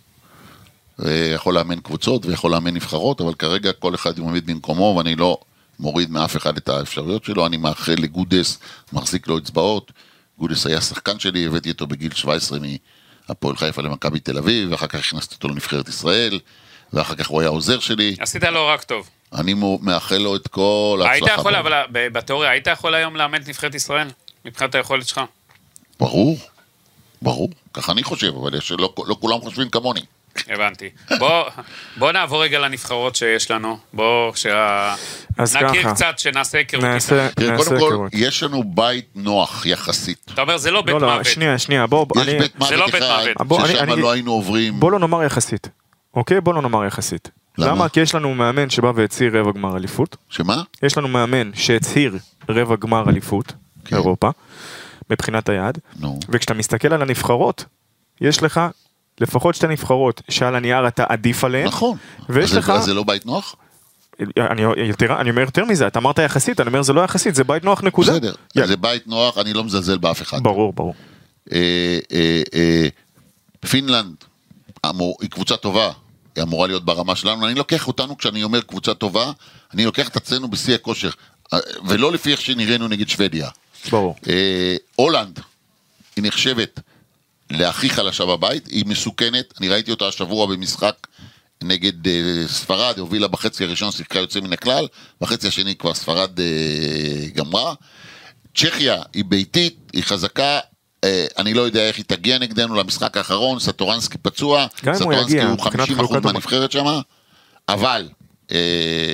[1.00, 5.38] ויכול לאמן קבוצות ויכול לאמן נבחרות, אבל כרגע כל אחד עומד במקומו, ואני לא
[5.80, 7.46] מוריד מאף אחד את האפשרויות שלו.
[7.46, 8.60] אני מאחל לגודס,
[8.94, 9.92] מחזיק לו אצבעות.
[10.40, 12.60] גודס היה שחקן שלי, הבאתי אותו בגיל 17
[13.30, 16.40] מהפועל חיפה למכבי תל אביב, ואחר כך הכנסתי אותו לנבחרת ישראל,
[16.94, 18.16] ואחר כך הוא היה עוזר שלי.
[18.20, 19.10] עשית לו רק טוב.
[19.34, 21.26] אני מאחל לו את כל ההצלחה.
[21.26, 21.56] היית יכול.
[21.56, 24.08] אבל בתיאוריה, היית יכול היום לאמן את נבחרת ישראל?
[24.46, 25.22] מבחינת היכולת שלך?
[26.00, 26.38] ברור,
[27.22, 30.02] ברור, ככה אני חושב, אבל יש, לא, לא כולם חושבים כמוני.
[30.50, 30.90] הבנתי.
[31.20, 31.44] בוא,
[31.98, 33.78] בוא נעבור רגע לנבחרות שיש לנו.
[33.94, 34.96] בוא, שה...
[35.40, 35.94] נכיר ככה.
[35.94, 36.84] קצת, שנעשה היכרות.
[36.84, 38.08] נעשה נעשה קודם כל.
[38.14, 40.18] יש לנו בית נוח יחסית.
[40.34, 41.26] אתה אומר, זה לא בית לא, לא, מוות.
[41.26, 42.40] שנייה, שנייה, בוא, יש אני...
[42.40, 43.48] בית זה לא מוות בית אחד, מוות.
[43.48, 44.80] בוא, אני- ששם אני- לא היינו עוברים.
[44.80, 45.70] בוא לא נאמר יחסית,
[46.14, 46.42] אוקיי?
[46.42, 47.30] בוא לא נאמר יחסית.
[47.58, 47.72] למה?
[47.72, 47.90] למה?
[47.90, 50.16] כי יש לנו מאמן שבא והצהיר רבע גמר אליפות.
[50.30, 50.62] שמה?
[50.84, 52.18] יש לנו מאמן שהצהיר
[52.50, 53.54] רבע גמר אליפות,
[53.86, 53.96] כן.
[53.96, 54.30] אירופה,
[55.10, 55.78] מבחינת היעד.
[56.00, 56.20] נו.
[56.30, 57.66] וכשאתה מסתכל על הנבחרות,
[58.22, 58.62] יש לך
[59.22, 61.68] לפחות שתי נבחרות שעל הנייר אתה עדיף עליהן.
[61.68, 61.98] נכון.
[62.30, 62.70] ויש אז לך...
[62.70, 63.56] אז זה לא בית נוח?
[64.38, 67.44] אני, יותר, אני אומר יותר מזה, אתה אמרת יחסית, אני אומר זה לא יחסית, זה
[67.44, 68.12] בית נוח נקודה.
[68.12, 68.34] בסדר.
[68.56, 68.68] יאללה.
[68.68, 70.44] זה בית נוח, אני לא מזלזל באף אחד.
[70.44, 70.94] ברור, ברור.
[71.52, 72.88] אה, אה, אה,
[73.70, 74.16] פינלנד
[74.86, 75.92] אמור, היא קבוצה טובה,
[76.36, 77.48] היא אמורה להיות ברמה שלנו.
[77.48, 79.32] אני לוקח אותנו, כשאני אומר קבוצה טובה,
[79.74, 81.10] אני לוקח את עצמנו בשיא הכושר,
[81.54, 83.50] אה, ולא לפי איך שנראינו נגד שוודיה.
[83.92, 84.16] ברור.
[84.30, 85.40] אה, הולנד,
[86.16, 86.80] היא נחשבת
[87.50, 91.08] להכי חלשה בבית, היא מסוכנת, אני ראיתי אותה השבוע במשחק
[91.64, 94.88] נגד אה, ספרד, הובילה בחצי הראשון, שיחקה יוצא מן הכלל,
[95.22, 96.46] בחצי השני כבר ספרד אה,
[97.34, 97.74] גמרה.
[98.56, 100.60] צ'כיה היא ביתית, היא חזקה,
[101.04, 105.52] אה, אני לא יודע איך היא תגיע נגדנו למשחק האחרון, סטורנסקי פצוע, הוא סטורנסקי הוא
[105.52, 107.02] מבחינת 50% חלוקת מהנבחרת שמה,
[107.70, 108.10] אבל
[108.52, 108.58] אה,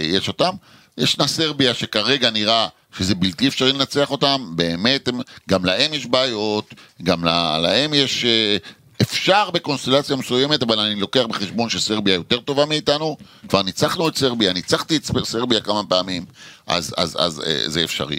[0.04, 0.56] יש אותם.
[0.98, 2.68] ישנה סרביה שכרגע נראה
[2.98, 5.20] שזה בלתי אפשרי לנצח אותם, באמת, הם,
[5.50, 6.74] גם להם יש בעיות,
[7.04, 8.26] גם לה, להם יש...
[8.26, 8.58] אה,
[9.02, 13.18] אפשר בקונסטלציה מסוימת, אבל אני לוקח בחשבון שסרביה יותר טובה מאיתנו.
[13.50, 16.26] כבר ניצחנו את סרביה, ניצחתי את סרביה כמה פעמים,
[16.68, 18.18] אז, אז, אז אה, זה אפשרי.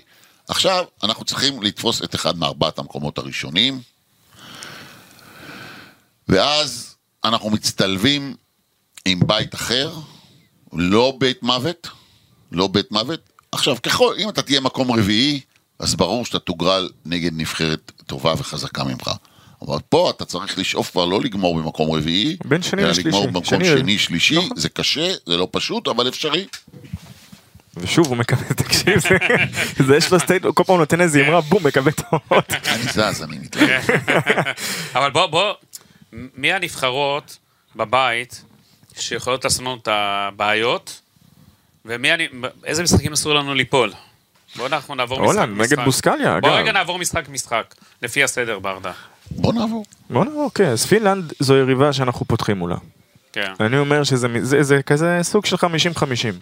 [0.49, 3.81] עכשיו, אנחנו צריכים לתפוס את אחד מארבעת המקומות הראשונים,
[6.29, 6.95] ואז
[7.25, 8.35] אנחנו מצטלבים
[9.05, 9.93] עם בית אחר,
[10.73, 11.89] לא בית מוות,
[12.53, 13.34] לא בית מוות.
[13.55, 15.41] עכשיו, ככל, אם אתה תהיה מקום רביעי,
[15.79, 19.11] אז ברור שאתה תוגרל נגד נבחרת טובה וחזקה ממך.
[19.63, 23.09] אבל פה אתה צריך לשאוף כבר לא לגמור במקום רביעי, בין שני אלא לשלישי.
[23.09, 24.51] לגמור במקום שני- שני, שלישי, נכון.
[24.57, 26.47] זה קשה, זה לא פשוט, אבל אפשרי.
[27.77, 28.99] ושוב הוא מקבל, תקשיב,
[29.87, 32.53] זה- יש לו סטייט, כל פעם הוא נותן איזה אמרה, בום, מקבל את האות.
[32.53, 33.83] אני זז, אני מתלהב.
[34.97, 35.53] אבל בוא, בוא,
[36.13, 37.39] מי הנבחרות
[37.77, 38.43] בבית
[38.99, 41.01] שיכולות לעשות לנו את הבעיות,
[41.85, 42.29] ומי, אני-
[42.65, 43.93] איזה משחקים אסור לנו ליפול?
[44.57, 45.73] בוא אנחנו נעבור משחק הולנד, משחק.
[45.73, 46.47] נגד בוסקליה, אגב.
[46.51, 48.93] רגע נעבור משחק משחק, לפי הסדר ברדה.
[49.31, 49.85] בוא נעבור.
[50.11, 52.77] בוא נעבור, אוקיי, אז פינלנד זו יריבה שאנחנו פותחים מולה.
[53.35, 53.53] כן.
[53.61, 55.61] אני אומר שזה זה, זה כזה סוג של 50-50,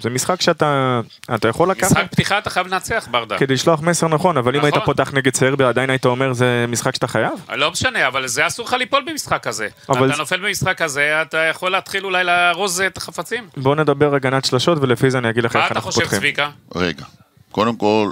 [0.00, 1.00] זה משחק שאתה
[1.34, 3.38] אתה יכול לקחת משחק פתיחה אתה חייב לנצח ברדה.
[3.38, 4.72] כדי לשלוח מסר נכון, אבל אם נכון.
[4.72, 7.32] היית פותח נגד סרביה עדיין היית אומר זה משחק שאתה חייב?
[7.54, 9.68] לא משנה, אבל זה אסור לך ליפול במשחק הזה.
[9.88, 13.48] אבל אתה נופל במשחק הזה, אתה יכול להתחיל אולי לארוז את החפצים.
[13.56, 16.18] בוא נדבר הגנת שלשות ולפי זה אני אגיד לך מה איך אתה אנחנו חושב, פותחים.
[16.18, 16.50] צביקה?
[16.74, 17.04] רגע,
[17.52, 18.10] קודם כל,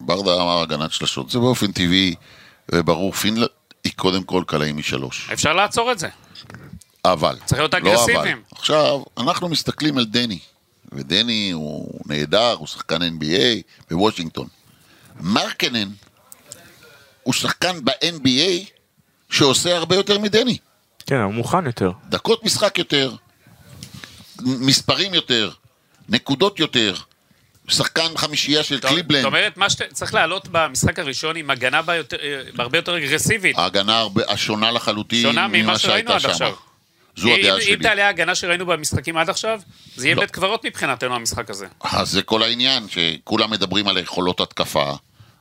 [0.00, 2.14] ברדה אמר הגנת שלשות, זה באופן טבעי
[2.72, 3.48] וברור, פינלנד
[3.84, 5.30] היא קודם כל קלעים משלוש.
[5.32, 6.08] אפשר לעצור את זה.
[7.12, 8.42] אבל, צריך להיות לא אגרסיביים.
[8.48, 8.58] אבל.
[8.58, 10.38] עכשיו, אנחנו מסתכלים על דני,
[10.92, 14.46] ודני הוא נהדר, הוא שחקן NBA בוושינגטון.
[15.20, 15.88] מרקנן
[17.22, 18.70] הוא שחקן ב-NBA
[19.30, 20.58] שעושה הרבה יותר מדני.
[21.06, 21.90] כן, הוא מוכן יותר.
[22.08, 23.14] דקות משחק יותר,
[24.40, 25.50] מספרים יותר,
[26.08, 26.94] נקודות יותר.
[27.68, 29.24] שחקן חמישייה של זאת קליבלנד.
[29.24, 33.58] אומרת, מה שצריך לעלות במשחק הראשון עם הגנה אה, הרבה יותר אגרסיבית.
[33.58, 36.54] ההגנה השונה לחלוטין שונה ממה שראינו עד שהייתה עכשיו.
[37.16, 37.74] זו הדעה שלי.
[37.74, 39.60] אם תעלה ההגנה שראינו במשחקים עד עכשיו,
[39.96, 40.20] זה יהיה לא.
[40.20, 41.66] בית קברות מבחינתנו המשחק הזה.
[41.82, 44.92] אז זה כל העניין, שכולם מדברים על יכולות התקפה,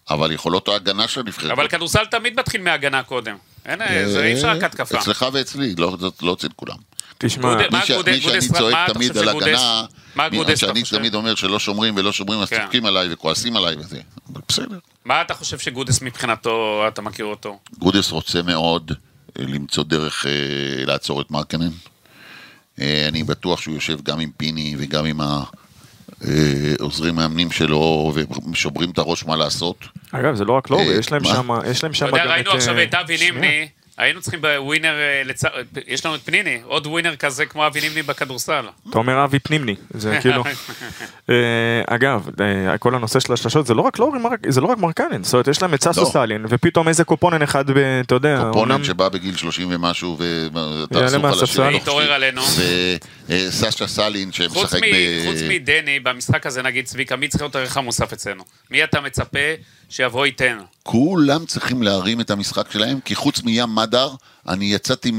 [0.10, 1.52] אבל יכולות ההגנה של הנבחרת.
[1.52, 3.36] אבל כדורסל תמיד מתחיל מהגנה קודם.
[3.66, 5.00] אין, זה אי אפשר רק התקפה.
[5.00, 6.76] אצלך ואצלי, לא, זאת לא אצל כולם.
[7.18, 10.98] תשמע, מי ש- גודל- מי שאני צועק תמיד על הגנה, מה מי- שאני חושב?
[10.98, 12.62] תמיד אומר שלא שומרים ולא שומרים, אז כן.
[12.62, 14.00] צוחקים עליי וכועסים עליי וזה.
[14.34, 14.78] אבל בסדר.
[15.06, 17.60] מה אתה חושב שגודס מבחינתו, אתה מכיר אותו?
[17.80, 18.92] גודס רוצה מאוד
[19.40, 20.32] למצוא דרך אה,
[20.86, 21.70] לעצור את מרקנן.
[22.82, 25.20] אה, אני בטוח שהוא יושב גם עם פיני וגם עם
[26.22, 28.14] העוזרים מאמנים שלו
[28.52, 29.86] ושוברים את הראש מה לעשות.
[30.12, 31.24] אגב זה לא רק אה, יש להם?
[31.24, 32.56] שם, יש להם אתה שם יודע, גם ראינו את...
[32.56, 33.18] עכשיו אה, את אבי.
[33.18, 33.68] נימני,
[33.98, 35.50] היינו צריכים בווינר, אה, לצ-
[35.88, 38.66] יש לנו את פניני, עוד ווינר כזה כמו אבי נימני בכדורסל.
[38.89, 40.43] אתה אומר אבי פנימני, זה כאילו...
[41.30, 41.36] אה,
[41.88, 45.24] אגב, אה, כל הנושא של השלשות זה לא רק לאורי מרק, זה לא רק מרקנן,
[45.24, 46.06] זאת אומרת יש להם את ששו לא.
[46.06, 47.66] סאלין, ופתאום איזה קופונן אחד,
[48.02, 50.18] אתה יודע, קופונן שבא בגיל 30 ומשהו
[50.54, 51.43] ואתה עסוק על.
[51.43, 51.74] השני.
[51.74, 52.41] להתעורר עלינו.
[53.30, 55.26] וסשה סאלין חוץ שמשחק ב...
[55.28, 58.43] חוץ מדני, במשחק הזה נגיד, צביקה, מי צריך להיות הערך המוסף אצלנו?
[58.72, 59.39] מי אתה מצפה
[59.89, 60.58] שיבוא ייתן?
[60.88, 64.10] כולם צריכים להרים את המשחק שלהם, כי חוץ מים מדר,
[64.48, 65.12] אני יצאתי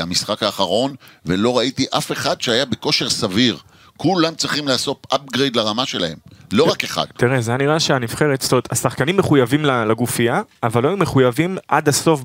[0.00, 0.94] מהמשחק האחרון
[1.26, 3.56] ולא ראיתי אף אחד שהיה בכושר סביר.
[3.96, 6.16] כולם צריכים לעשות upgrade לרמה שלהם,
[6.52, 7.04] לא רק אחד.
[7.16, 12.22] תראה, זה נראה שהנבחרת, זאת אומרת, השחקנים מחויבים לגופייה, אבל לא היו מחויבים עד הסוף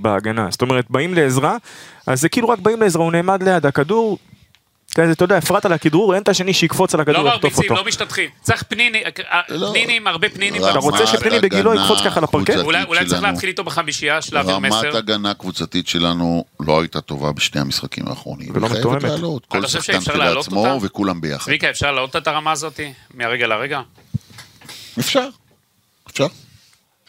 [0.00, 0.48] בהגנה.
[0.50, 1.56] זאת אומרת, באים לעזרה,
[2.06, 4.18] אז זה כאילו רק באים לעזרה, הוא נעמד ליד הכדור,
[5.12, 7.82] אתה יודע, הפרעת על הכדרור, אין את השני שיקפוץ על הכדור לא ויחטוף מרביצים, אותו.
[7.82, 8.30] לא משתטחים.
[8.42, 9.70] צריך פניני, אה, לא.
[9.70, 10.62] פנינים, הרבה פנינים.
[10.62, 12.56] רמת אתה רוצה שפניני בגילו יקפוץ ככה לפרקט?
[12.56, 14.96] אולי צריך להתחיל איתו בחמישייה, להעביר רמת מסר.
[14.96, 18.48] הגנה קבוצתית שלנו לא הייתה טובה בשני המשחקים האחרונים.
[18.54, 19.02] ולא מתואמת.
[19.48, 19.98] כל שחקן
[20.36, 20.76] אותה?
[20.82, 21.44] וכולם ביחד.
[21.44, 22.80] צביקה, אפשר להעלות את הרמה הזאת
[23.14, 23.80] מהרגע לרגע?
[24.98, 25.28] אפשר,
[26.10, 26.26] אפשר.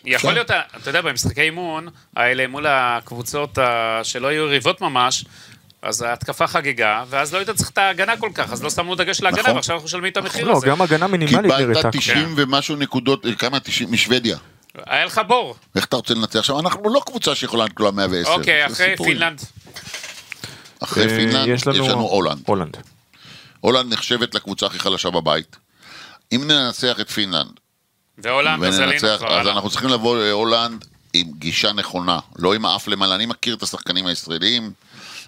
[0.06, 3.58] יכול להיות, אתה יודע, במשחקי אימון האלה מול הקבוצות
[4.04, 5.26] שלא היו יריבות ממש,
[5.82, 9.22] אז ההתקפה חגגה, ואז לא היית צריך את ההגנה כל כך, אז לא שמנו דגש
[9.22, 9.56] להגנה, נכון.
[9.56, 10.68] ועכשיו אנחנו משלמים את המחיר לא, הזה.
[10.68, 11.92] גם הגנה מינימלית קיבלת נראתה.
[11.92, 13.60] 90 ומשהו נקודות, אה, כמה?
[13.60, 14.38] 90 משוודיה.
[14.86, 15.56] היה לך בור.
[15.76, 16.60] איך אתה רוצה לנצח שם?
[16.60, 18.32] אנחנו לא קבוצה שיכולה לקלוע 110.
[18.32, 18.96] אוקיי, אחרי.
[18.98, 19.42] פינלנד.
[20.80, 22.42] אחרי אה, פינלנד יש לנו הולנד.
[22.46, 22.78] הולנד.
[23.60, 25.56] הולנד נחשבת לקבוצה הכי חלשה בבית.
[26.32, 27.60] אם ננצח את פינלנד
[28.18, 29.48] והולנד, אז עלינו וננצח, כבר אז.
[29.48, 33.16] אנחנו צריכים לבוא להולנד עם גישה נכונה, לא עם האף למעלה.
[33.16, 34.72] אני מכיר את השחקנים הישראלים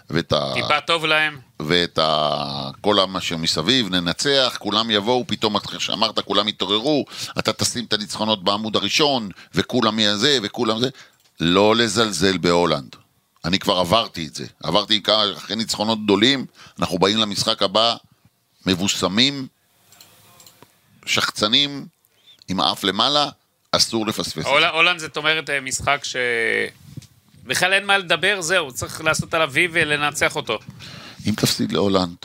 [0.10, 0.51] ואת ה...
[0.53, 1.39] טיפה טוב להם.
[1.60, 2.70] ואת ה...
[2.82, 7.05] כל מה שמסביב, ננצח, כולם יבואו, פתאום, שאמרת, כולם יתעוררו,
[7.39, 10.89] אתה תשים את הניצחונות בעמוד הראשון, וכולם יהיה זה, וכולם זה.
[11.39, 12.95] לא לזלזל בהולנד.
[13.45, 14.45] אני כבר עברתי את זה.
[14.64, 16.45] עברתי כמה, אחרי ניצחונות גדולים,
[16.80, 17.95] אנחנו באים למשחק הבא,
[18.66, 19.47] מבוסמים,
[21.05, 21.86] שחצנים,
[22.47, 23.30] עם האף למעלה,
[23.72, 24.45] אסור לפספס.
[24.74, 26.16] הולנד זאת אומרת אה, משחק ש...
[27.50, 30.60] בכלל אין מה לדבר, זהו, צריך לעשות עליו וי ולנצח אותו.
[31.28, 32.16] אם תפסיד להולנד,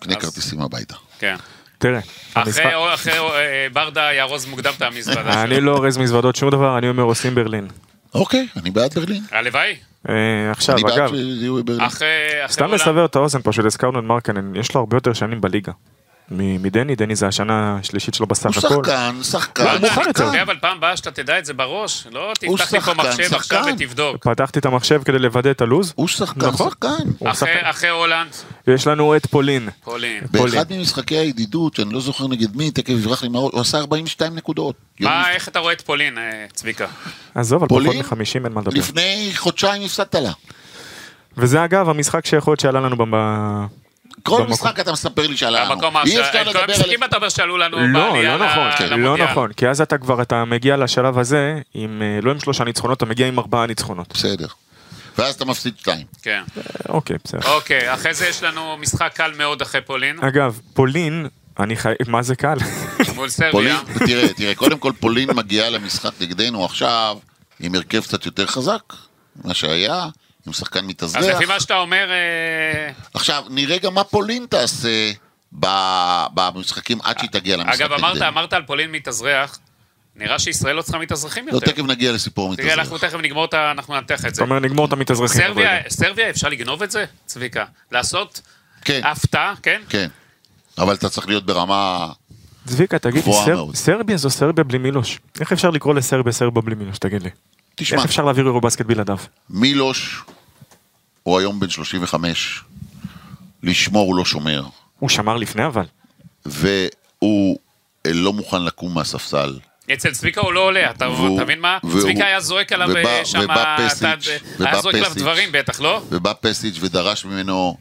[0.00, 0.94] קנה אז- כרטיסים הביתה.
[1.18, 1.36] כן.
[1.78, 2.00] תראה,
[2.34, 5.66] אחרי אחרי, אה, ברדה יארוז מוקדם את המזוודה אני שלו.
[5.66, 7.68] לא אורז מזוודות שום דבר, אני אומר עושים ברלין.
[8.14, 9.22] אוקיי, אני בעד ברלין.
[9.32, 9.76] הלוואי.
[10.08, 10.14] אה,
[10.50, 11.12] עכשיו, אני אגב,
[12.50, 12.74] סתם.
[12.74, 15.72] לסבר את האוזן פשוט, הזכרנו את מרקנן, יש לו הרבה יותר שנים בליגה.
[16.30, 18.68] מדני, דני זה השנה השלישית שלו בסך הוא הכל.
[18.84, 20.42] שחקן, שחקן, הוא מאוחר יותר.
[20.42, 23.64] אבל פעם הבאה שאתה תדע את זה בראש, לא הוא תפתח לי פה מחשב עכשיו.
[23.74, 24.16] ותבדוק.
[24.28, 25.92] פתחתי את המחשב כדי לוודא את הלו"ז.
[25.96, 26.68] הוא שחקן, נכון.
[26.70, 26.88] שחקן.
[27.18, 28.30] הוא אחרי- הולנד,
[28.66, 29.68] יש לנו את פולין.
[29.84, 30.20] פולין.
[30.30, 34.34] באחד ממשחקי הידידות, שאני לא זוכר נגד מי, תכף יברח לי מהראש, הוא עשה 42
[34.34, 34.74] נקודות.
[35.00, 36.86] מה, איך אתה רואה את פולין, אה, צביקה?
[37.34, 38.02] עזוב, על פחות פולין?
[38.02, 38.14] מ-50
[38.44, 38.72] אין מה לדבר.
[38.78, 40.32] לפני חודשיים הפסדת לה.
[41.36, 42.96] וזה אגב המשחק שיכול להיות שעלה לנו
[44.22, 44.46] כל.
[44.48, 45.80] משחק אתה מספר לי שעלה לנו.
[46.06, 46.70] אי אפשר לדבר על...
[46.70, 49.30] המשחקים אתה אומר שעלו לנו לא, בעלייה לא נכון, ל- כן, לא למונדיאל.
[49.30, 52.96] נכון, כי אז אתה כבר, אתה מגיע לשלב הזה, עם, אה, לא עם שלושה ניצחונות,
[52.96, 54.12] אתה מגיע עם ארבעה ניצחונות.
[54.14, 54.46] בסדר.
[55.18, 56.06] ואז אתה מפסיד שתיים.
[56.22, 56.42] כן.
[56.88, 57.52] אוקיי, בסדר.
[57.54, 61.26] אוקיי, אחרי זה יש לנו משחק קל מאוד אחרי פולין, אגב, פולין,
[61.60, 61.92] אני חי...
[62.06, 62.56] מה זה קל?
[63.16, 63.50] מול סרביה.
[63.52, 67.16] פולין, תראה, תראה, קודם כל פולין מגיעה למשחק נגדנו עכשיו
[67.60, 68.82] עם הרכב קצת יותר חזק
[69.44, 70.06] ממה שהיה,
[70.46, 71.24] עם שחקן אז מתאזרח.
[71.24, 75.12] לפי מה שאתה אומר, אה, עכשיו, נראה גם מה פולין תעשה
[75.60, 78.22] ב- במשחקים עד שהיא תגיע למשחק אגב, אמרת.
[78.22, 79.58] אמרת על פולין מתאזרח,
[80.16, 81.66] נראה שישראל לא צריכה מתאזרחים לא, יותר.
[81.66, 82.98] תכף נגיע לסיפור תראה, אנחנו.
[82.98, 83.70] תכף נגמור את ה...
[83.70, 84.42] אנחנו ננתח את זאת זה.
[84.42, 85.40] אומרת, נגמור את המתאזרחים.
[85.40, 85.70] סרביה.
[85.88, 87.64] סרביה, אפשר לגנוב את זה, צביקה?
[87.92, 88.40] לעשות
[88.84, 89.82] כן, הפתעה, כן?
[89.88, 90.08] כן.
[90.78, 92.08] אבל אתה צריך להיות ברמה...
[92.66, 93.24] צביקה, תגיד.
[93.48, 93.76] מאוד.
[93.76, 95.18] סרביה זו סרביה בלי מילוש.
[95.40, 97.30] איך אפשר לקרוא לסרביה סרביה בלי מילוש, תגיד לי?
[97.80, 99.18] תשמע, איך אפשר להעביר אירובסקט בלעדיו?
[99.50, 100.20] מילוש
[101.22, 102.62] הוא היום בן 35,
[103.62, 104.62] לשמור הוא לא שומר,
[104.98, 105.84] הוא שמר לפני אבל.
[106.46, 107.58] והוא
[108.06, 109.58] אה, לא מוכן לקום מהספסל.
[109.92, 111.78] אצל צביקה הוא לא עולה, אתה והוא- אתה מבין מה?
[111.84, 114.28] והוא- צביקה היה זועק עליו ובא- אה, שם, ובא אתה- פסיץ',
[114.60, 115.12] היה זועק עליו.
[115.16, 116.02] דברים בטח, לא?
[116.10, 117.76] ובא פסיץ' ודרש ממנו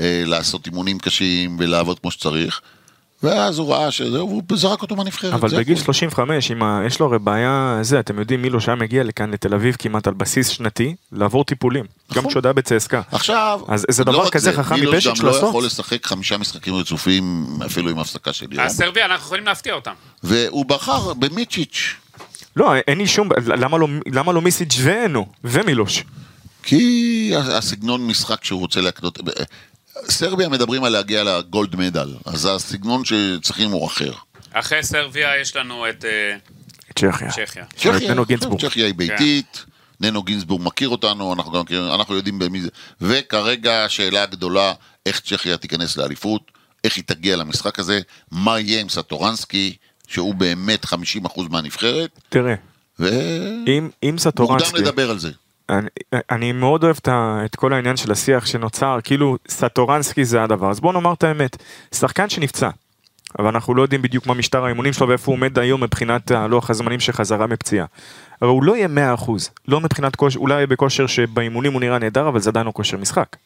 [0.00, 2.60] אה, לעשות אימונים קשים ולעבוד כמו שצריך,
[3.22, 5.32] ואז הוא ראה שזה, והוא זרק אותו מהנבחרת.
[5.32, 5.84] אבל בגיל הכל.
[5.84, 6.82] 35, עם ה...
[6.86, 10.14] יש לו הרי בעיה, זה, אתם יודעים, מילוש היה מגיע לכאן לתל אביב כמעט על
[10.14, 11.84] בסיס שנתי, לעבור טיפולים.
[11.84, 12.30] גם נכון.
[12.30, 13.00] כשהוא היה בצסקה.
[13.12, 15.48] עכשיו, אז זה לא דבר כזה זה, חכם מילוש מפשיץ' גם לא לעשות?
[15.48, 19.74] יכול לשחק חמישה משחקים רצופים, אפילו עם הפסקה של יום, אז סרביה, אנחנו יכולים להפתיע
[19.74, 19.92] אותם.
[20.22, 21.94] והוא בחר במיצ'יץ',
[22.56, 23.28] לא, אין לי שום...
[23.46, 25.26] למה לא, למה לא מיסיץ' ואנו?
[25.44, 26.04] ומילוש.
[26.62, 29.18] כי הסגנון משחק שהוא רוצה להקנות,
[30.04, 34.12] סרביה מדברים על להגיע לגולד מדל, אז הסגנון שצריכים הוא אחר.
[34.52, 36.36] אחרי סרביה יש לנו את אה,
[36.94, 37.30] צ'כיה.
[37.30, 37.64] צ'כיה.
[37.76, 38.58] צ'כיה, ננו.
[38.58, 39.64] צ'כיה היא ביתית,
[40.00, 42.68] ננו גינזבורג מכיר אותנו, אנחנו גם מכירים, אנחנו יודעים במי זה,
[43.00, 44.72] וכרגע השאלה הגדולה,
[45.06, 46.50] איך צ'כיה תיכנס לאליפות,
[46.84, 49.76] איך היא תגיע למשחק הזה, מה יהיה עם סטורנסקי,
[50.08, 50.96] שהוא באמת 50%
[51.50, 52.54] מהנבחרת, תראה,
[52.98, 54.78] ומוקדם אם, אם סטורנסקי...
[54.78, 55.30] לדבר על זה.
[55.68, 55.88] אני,
[56.30, 56.96] אני מאוד אוהב
[57.44, 60.70] את, כל העניין של השיח שנוצר, כאילו סטורנסקי זה הדבר.
[60.70, 61.56] אז בוא נאמר את האמת,
[61.94, 62.70] שחקן שנפצע,
[63.38, 66.70] אבל אנחנו לא יודעים בדיוק מה משטר האימונים שלו ואיפה הוא עומד היום מבחינת לוח
[66.70, 67.86] הזמנים של חזרה מפציעה.
[68.40, 69.30] הרי הוא לא יהיה 100%,
[69.68, 73.36] לא מבחינת כושר, אולי בכושר שבאימונים הוא נראה נהדר, אבל זה עדיין לא כושר משחק.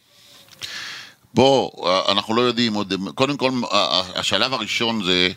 [1.34, 1.70] בוא,
[2.12, 3.50] אנחנו לא יודעים עוד, קודם כל,
[4.14, 5.28] השלב הראשון זה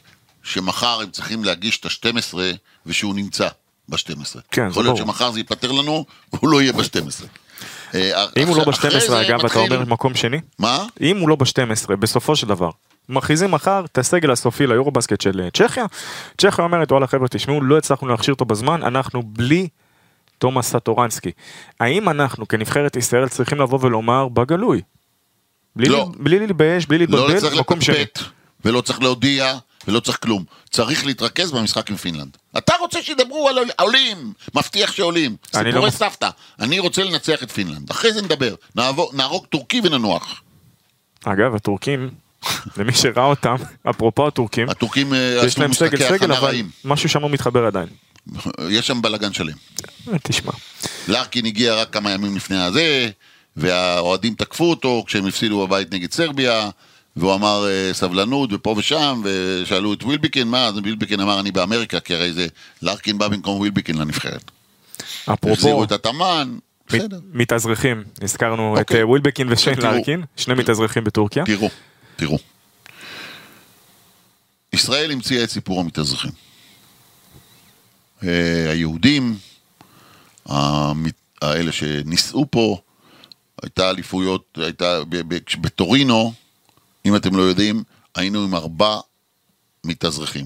[0.43, 2.37] שמחר הם צריכים להגיש את ה-12
[2.85, 3.47] ושהוא נמצא
[3.89, 3.97] ב-12.
[4.51, 4.97] כן, זה יכול להיות ברור.
[4.97, 7.25] שמחר זה ייפתר לנו, והוא לא יהיה ב-12.
[8.37, 10.37] אם הוא לא ב-12 אגב, אתה אומר מקום שני?
[10.59, 10.85] מה?
[11.01, 12.69] אם הוא לא ב-12, בסופו של דבר,
[13.09, 15.85] מכריזים מחר את הסגל הסופי ליורובסקט של אה, צ'כיה,
[16.37, 19.67] צ'כיה אומרת וואלה חבר'ה תשמעו לא הצלחנו להכשיר אותו בזמן, אנחנו בלי
[20.37, 21.31] תומאס סטורנסקי.
[21.79, 24.81] האם אנחנו כנבחרת ישראל צריכים לבוא ולומר בגלוי?
[25.75, 26.11] בלי, לא.
[26.19, 28.05] בלי להתבייש, בלי לא להתבלבל, צריך מקום שני.
[28.65, 29.57] ולא צריך להודיע,
[29.87, 30.43] ולא צריך כלום.
[30.69, 32.37] צריך להתרכז במשחק עם פינלנד.
[32.57, 35.35] אתה רוצה שידברו על עולים, מבטיח שעולים.
[35.45, 36.29] סיפורי לא- סבתא.
[36.59, 37.89] אני רוצה לנצח את פינלנד.
[37.89, 38.55] אחרי זה נדבר.
[38.75, 40.41] נעבור- נהרוג טורקי וננוח.
[41.25, 42.09] אגב הטורקים,
[42.77, 43.55] למי שראה אותם,
[43.89, 46.69] אפרופו הטורקים, הטורקים אה, יש להם סגל סגל אבל רעים.
[46.85, 47.87] משהו שם לא מתחבר עדיין.
[48.69, 49.53] יש שם בלאגן שלם.
[50.13, 50.51] אה, תשמע,
[51.07, 53.09] לארקין הגיע רק כמה ימים לפני הזה,
[53.57, 56.69] והאוהדים תקפו אותו כשהם הפסידו בבית נגד סרביה,
[57.15, 60.65] והוא אמר אה, סבלנות ופה ושם, ושאלו את ווילביקין, מה?
[60.65, 62.47] אז ווילביקין אמר אני באמריקה, כי הרי זה,
[62.81, 64.51] לארקין בא במקום ווילביקין לנבחרת.
[65.23, 66.57] אפרופו החזירו את התאמן,
[66.93, 67.19] מת- בסדר.
[67.33, 68.99] מתאזרחים, הזכרנו את אוקיי.
[68.99, 69.77] אה, ווילבקין ושיין.
[69.81, 71.45] לארקין, שני מתאזרחים בטורקיה.
[71.45, 71.69] תראו,
[72.15, 72.37] תראו.
[74.73, 76.31] ישראל המציאה את סיפור המתאזרחים.
[78.23, 78.29] אה,
[78.71, 79.37] היהודים,
[81.41, 82.77] האלה שנישאו פה,
[83.63, 84.99] הייתה אליפויות, הייתה
[85.61, 86.33] בטורינו,
[87.05, 87.83] אם אתם לא יודעים,
[88.15, 88.99] היינו עם ארבע
[89.83, 90.45] מתאזרחים.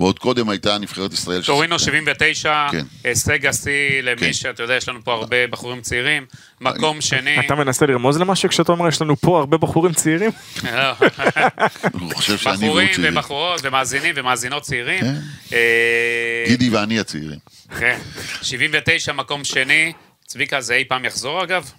[0.00, 1.42] ועוד קודם הייתה נבחרת ישראל.
[1.42, 1.92] טורינו ששיחקה.
[1.92, 2.84] 79, כן.
[3.04, 4.32] הישג השיא למי כן.
[4.32, 6.26] שאתה יודע, יש לנו פה הרבה בחורים צעירים.
[6.60, 10.30] מקום שני, אתה מנסה לרמוז למשהו כשאתה אומר יש לנו פה הרבה בחורים צעירים?
[10.64, 10.70] לא.
[12.00, 12.90] הוא חושב שאני והוא בחורים.
[13.02, 15.00] ובחורות ומאזינים ומאזינות צעירים.
[15.00, 15.14] כן.
[15.52, 17.38] אה, גידי ואני הצעירים.
[17.78, 17.98] כן.
[18.42, 19.92] 79, מקום שני.
[20.26, 21.70] צביקה, זה אי פעם יחזור אגב?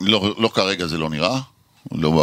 [0.00, 1.38] לא, לא כרגע זה לא נראה,
[1.92, 2.18] לא ב...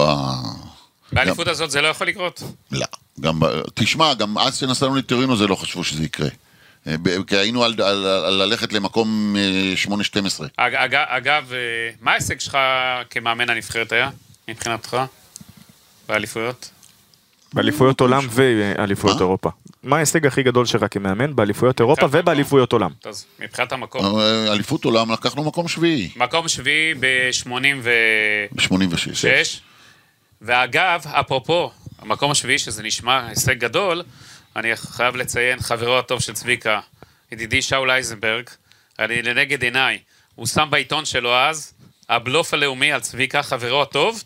[1.14, 2.44] באליפות הזאת זה לא יכול לקרות.
[2.72, 2.86] לא.
[3.20, 3.40] גם,
[3.74, 6.30] תשמע, גם אז שנסענו לטורינו זה לא חשבו שזה יקרה.
[6.88, 6.96] אה,
[7.28, 9.92] כי היינו על, על, על ללכת למקום אה, 8-12.
[10.58, 11.58] אג, אג, אגב, אה,
[12.02, 12.58] מה ההישג שלך
[13.10, 14.10] כמאמן הנבחרת היה,
[14.48, 14.98] מבחינתך?
[16.10, 16.70] באליפויות?
[17.54, 19.22] באליפויות עולם ואליפויות מה?
[19.22, 19.50] אירופה.
[19.84, 22.92] מה ההישג הכי גדול שלך כמאמן באליפויות אירופה ובאליפויות עולם?
[23.06, 24.20] אז מבחינת המקום.
[24.20, 29.62] אה, אליפות עולם לקחנו מקום שביעי, מקום שביעי ב-86.
[30.42, 30.46] ב-86.
[30.46, 34.04] ואגב, אפרופו, המקום השביעי, שזה נשמע הישג גדול,
[34.56, 36.80] אני חייב לציין, חברו הטוב של צביקה,
[37.32, 38.50] ידידי שאול אייזנברג,
[39.00, 40.00] אני לנגד עיניי,
[40.36, 41.74] הוא שם בעיתון שלו אז,
[42.10, 44.24] הבלוף הלאומי על צביקה, חברו הטוב,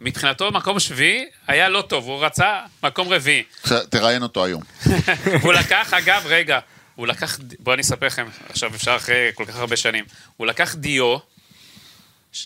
[0.00, 3.42] מבחינתו מקום שביעי היה לא טוב, הוא רצה מקום רביעי.
[3.90, 4.62] תראיין אותו היום.
[5.42, 6.58] הוא לקח, אגב, רגע,
[6.94, 10.04] הוא לקח, בואו אני אספר לכם, עכשיו אפשר אחרי כל כך הרבה שנים,
[10.36, 11.16] הוא לקח דיו,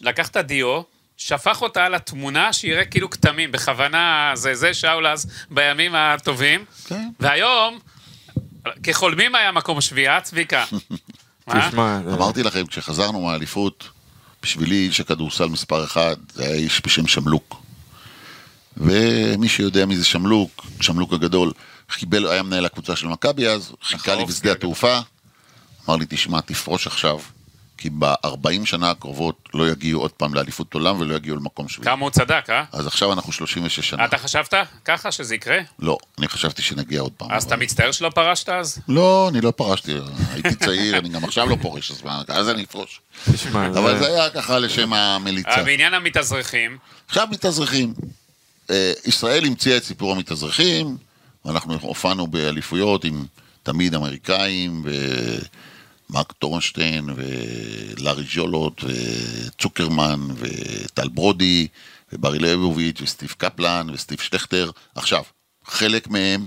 [0.00, 0.82] לקח את הדיו,
[1.16, 7.08] שפך אותה על התמונה שיראה כאילו כתמים, בכוונה, זה זה שאול אז בימים הטובים, כן.
[7.20, 7.78] והיום,
[8.82, 10.64] כחולמים היה מקום שביעי, אה, צביקה?
[11.46, 11.68] מה?
[11.68, 13.88] תשמע, זה- אמרתי לכם, כשחזרנו מהאליפות,
[14.42, 17.62] בשבילי איש הכדורסל מספר אחד, זה היה איש בשם שמלוק.
[18.76, 21.52] ומי שיודע מי זה שמלוק, שמלוק הגדול,
[21.96, 24.52] קיבל, היה מנהל הקבוצה של מכבי אז, חיכה לי בשדה הגדול.
[24.56, 24.98] התעופה,
[25.88, 27.18] אמר לי, תשמע, תפרוש עכשיו,
[27.82, 31.84] כי ב-40 שנה הקרובות לא יגיעו עוד פעם לאליפות עולם ולא יגיעו למקום שביעי.
[31.84, 32.64] כמה הוא צדק, אה?
[32.72, 34.04] אז עכשיו אנחנו 36 שנה.
[34.04, 34.54] אתה חשבת
[34.84, 35.58] ככה שזה יקרה?
[35.78, 37.32] לא, אני חשבתי שנגיע עוד פעם.
[37.32, 38.78] אז אתה מצטער שלא פרשת אז?
[38.88, 39.92] לא, אני לא פרשתי,
[40.32, 43.00] הייתי צעיר, אני גם עכשיו לא פורש, אז מה, אז אני אפרוש.
[43.54, 45.62] אבל זה- היה ככה לשם המליצה.
[45.64, 46.78] בעניין המתאזרחים,
[47.08, 47.94] עכשיו מתאזרחים.
[48.70, 50.96] אה, ישראל המציאה את סיפור המתאזרחים,
[51.44, 53.24] ואנחנו הופענו באליפויות עם
[53.62, 54.84] תמיד אמריקאים,
[56.12, 61.68] ומרק טורנשטיין, ולארי ז'ולות, וצוקרמן, וטל ברודי,
[62.12, 64.70] וברי ליבוביץ', וסטיב קפלן, וסטיב שלכטר.
[64.94, 65.22] עכשיו,
[65.64, 66.46] חלק מהם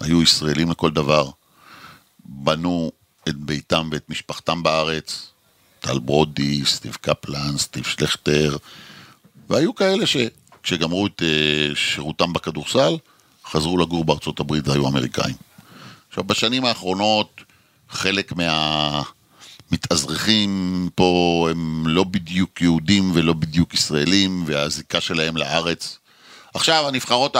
[0.00, 1.30] היו ישראלים לכל דבר,
[2.24, 2.92] בנו
[3.28, 5.30] את ביתם ואת משפחתם בארץ,
[5.80, 8.56] טל ברודי, סטיב קפלן, סטיב שלכטר,
[9.48, 12.96] והיו כאלה שכשגמרו את אה, שירותם בכדורסל,
[13.46, 15.36] חזרו לגור בארצות הברית והיו אמריקאים.
[16.08, 17.40] עכשיו, בשנים האחרונות,
[17.88, 18.32] חלק
[19.70, 25.98] מהמתאזרחים פה הם לא בדיוק יהודים ולא בדיוק ישראלים, והזיקה שלהם לארץ.
[26.54, 27.36] עכשיו, הנבחרות,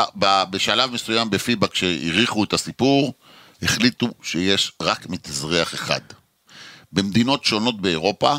[0.51, 3.14] בשלב מסוים בפיבה, כשהעריכו את הסיפור,
[3.62, 6.01] החליטו שיש רק מתאזרח אחד.
[6.92, 8.36] במדינות שונות באירופה,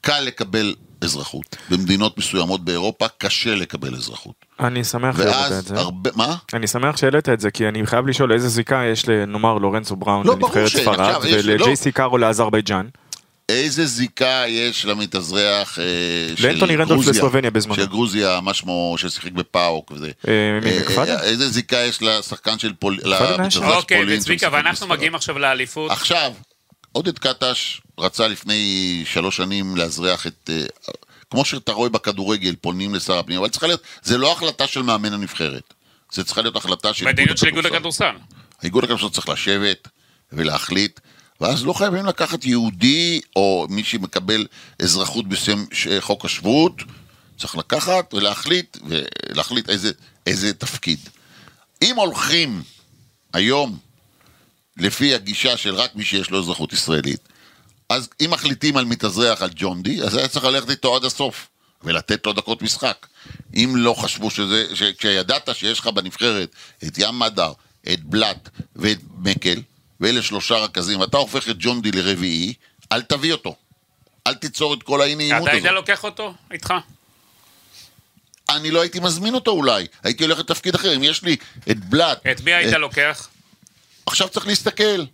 [0.00, 1.56] קל לקבל אזרחות.
[1.70, 4.47] במדינות מסוימות באירופה קשה לקבל אזרחות.
[4.60, 5.74] אני שמח שהעלית את זה.
[5.78, 6.36] הרבה, מה?
[6.54, 10.26] אני שמח שהעלית את זה, כי אני חייב לשאול איזה זיקה יש לנאמר לורנצו בראון
[10.26, 10.68] לא, לנבחרת.
[10.68, 11.52] ספרד, יש- לא.
[11.52, 12.86] ולג'ייסי קארו לאזרבייג'אן.
[13.48, 15.84] איזה זיקה יש למתאזרח אה,
[16.36, 17.74] של רנדולף גרוזיה, לסלובניה בזמנו.
[17.74, 20.10] של גרוזיה, מה שמו, ששיחק בפאוק וזה.
[20.28, 20.58] אה,
[20.98, 21.04] אה?
[21.08, 23.48] אה, איזה זיקה יש לשחקן של היה למתאזרח.
[23.48, 24.86] של אוקיי, פולין וצביקה, שמשחק ואנחנו.
[24.86, 25.90] מגיעים עכשיו לאליפות.
[25.90, 26.32] עכשיו,
[26.92, 30.50] עודד קטש רצה לפני שלוש שנים לאזרח את...
[31.30, 35.12] כמו שאתה רואה בכדורגל, פונים לשר הפנים, אבל צריכה להיות, זה לא החלטה של מאמן
[35.12, 35.74] הנבחרת.
[36.12, 38.16] זה צריכה להיות החלטה של מדיניות של איגוד הכדורסל.
[38.62, 39.88] האיגוד הכדורסל צריך לשבת
[40.32, 41.00] ולהחליט,
[41.40, 44.46] ואז לא חייבים לקחת יהודי או מי שמקבל
[44.82, 45.64] אזרחות בשם
[46.00, 46.72] חוק השבות,
[47.38, 49.92] צריך לקחת ולהחליט, ולהחליט איזה,
[50.26, 50.98] איזה תפקיד.
[51.82, 52.62] אם הולכים
[53.32, 53.78] היום
[54.76, 57.28] לפי הגישה של רק מי שיש לו אזרחות ישראלית,
[57.88, 61.48] אז אם מחליטים על מתאזרח על ג'ון די, אז היה צריך ללכת איתו עד הסוף
[61.82, 63.06] ולתת לו דקות משחק.
[63.54, 66.48] אם לא חשבו שזה, ש- כשידעת שיש לך בנבחרת
[66.86, 67.52] את ים מדר,
[67.92, 69.62] את בלאט ואת מקל,
[70.00, 72.54] ואלה שלושה רכזים, ואתה הופך את ג'ון די לרביעי,
[72.92, 73.56] אל תביא אותו.
[74.26, 75.74] אל תיצור את כל האי נעימות אתה היית הזאת.
[75.74, 76.74] לוקח אותו איתך?
[78.50, 80.96] אני לא הייתי מזמין אותו אולי, הייתי הולך לתפקיד אחר.
[80.96, 81.36] אם יש לי
[81.70, 83.28] את בלאט, את מי היית אה, לוקח?
[84.06, 85.04] עכשיו צריך להסתכל.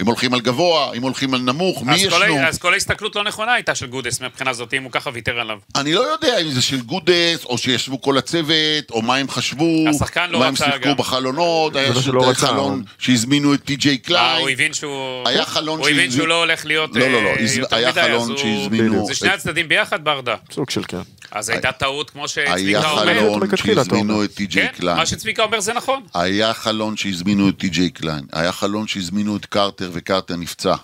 [0.00, 2.38] אם הולכים על גבוה, אם הולכים על נמוך, מי אז כל ישנו?
[2.38, 5.40] ה- אז כל ההסתכלות לא נכונה הייתה של גודס מהבחינה הזאת, אם הוא ככה ויתר
[5.40, 5.58] עליו.
[5.76, 8.54] אני לא יודע אם זה של גודס, או שישבו כל הצוות,
[8.90, 10.96] או מה הם חשבו, השחקן לא מה הם שיחקו גם.
[10.96, 14.40] בחלונות, היה לא ש- היה רצה, חלון שהזמינו את טי.ג'יי אה, קליין.
[14.40, 15.28] הוא הבין שהוא...
[15.28, 16.90] היה חלון הוא הבין שהוא לא הולך להיות...
[16.96, 20.04] לא, לא, לא, אה, יותר היה מדי, חלון אז הוא- שהזמינו- זה שני הצדדים ביחד
[20.04, 20.34] ברדה.
[20.52, 20.98] סוג של כן.
[21.30, 23.20] אז הייתה טעות כמו היה שצביקה אומר.
[23.20, 24.24] חלון מלכתחילה, אתה שהזמינו.
[24.24, 24.96] את טי.ג'יי כן, קליין.
[24.96, 26.02] מה שצביקה אומר זה נכון.
[26.14, 28.20] היה חלון שהזמינו את טי.ג'יי קליין.
[28.32, 30.74] היה חלון שהזמינו את קרטר, וקרטר נפצע.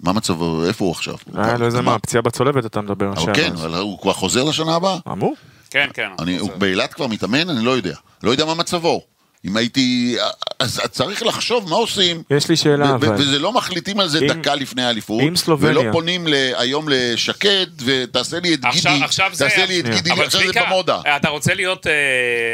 [0.00, 0.64] מה מצבו?
[0.66, 1.14] איפה הוא עכשיו?
[1.34, 1.98] היה לו איזה מה?
[1.98, 3.34] פציעה בצולבת אתה מדבר אבל עכשיו.
[3.34, 4.96] כן, אבל הוא כבר חוזר לשנה הבאה?
[5.12, 5.34] אמור.
[5.70, 6.08] כן, כן.
[6.38, 7.50] הוא באילת כבר מתאמן?
[7.50, 7.94] אני לא יודע.
[8.22, 9.02] לא יודע מה מצבו.
[9.44, 10.16] אם הייתי...
[10.58, 12.22] אז צריך לחשוב מה עושים.
[12.30, 13.14] יש לי שאלה, אבל...
[13.18, 15.20] וזה לא מחליטים על זה אם- דקה לפני האליפות.
[15.22, 16.26] אם סלובניה- ולא פונים
[16.56, 19.04] היום לשקד, ותעשה לי את עכשיו- גידי.
[19.04, 21.00] עכשיו זה- תעשה לי את גידי, עכשיו זה במודה.
[21.16, 21.92] אתה רוצה להיות, אה,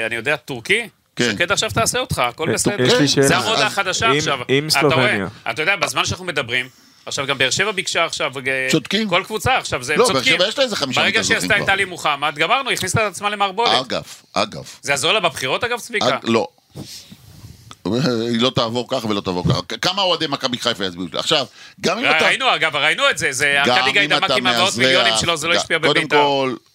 [0.07, 0.89] אני יודע, טורקי?
[1.17, 1.33] כן.
[1.33, 2.85] שקד עכשיו תעשה אותך, הכל אה, בסדר.
[2.85, 3.27] יש לי שאלה.
[3.27, 4.39] זה המודה החדשה עכשיו.
[4.49, 4.71] רואה?
[4.71, 5.29] סלובניה.
[5.51, 6.69] אתה יודע, בזמן שאנחנו מדברים,
[7.07, 9.09] עכשיו גם באר שבע ביקשה עכשיו, אה, צודקים.
[9.09, 10.33] כל קבוצה עכשיו, זה לא, באר צודקים.
[10.37, 11.75] שבע יש לה איזה חמישה ברגע מתאזרחים שעשתה את כבר.
[11.75, 13.87] טלי מוחמד, גמרנו, הכניסה את עצמה למערבולת.
[13.87, 14.03] אגב,
[14.33, 14.65] אגב.
[14.83, 16.19] זה יעזור לה בבחירות אגב, צביקה?
[16.23, 16.49] לא.
[17.85, 19.61] היא לא תעבור ככה ולא תעבור ככה.
[19.83, 21.07] כמה אוהדי מכבי חיפה יצביעו?
[21.15, 21.47] עכשיו,
[21.81, 22.25] גם אם אתה...
[22.25, 25.79] ראינו אגב, ראינו את זה, זה ארכדי גיידמק עם המאות מיליונים שלו, זה לא השפיע
[25.79, 26.17] קודם בביתר.
[26.17, 26.74] כל, אה,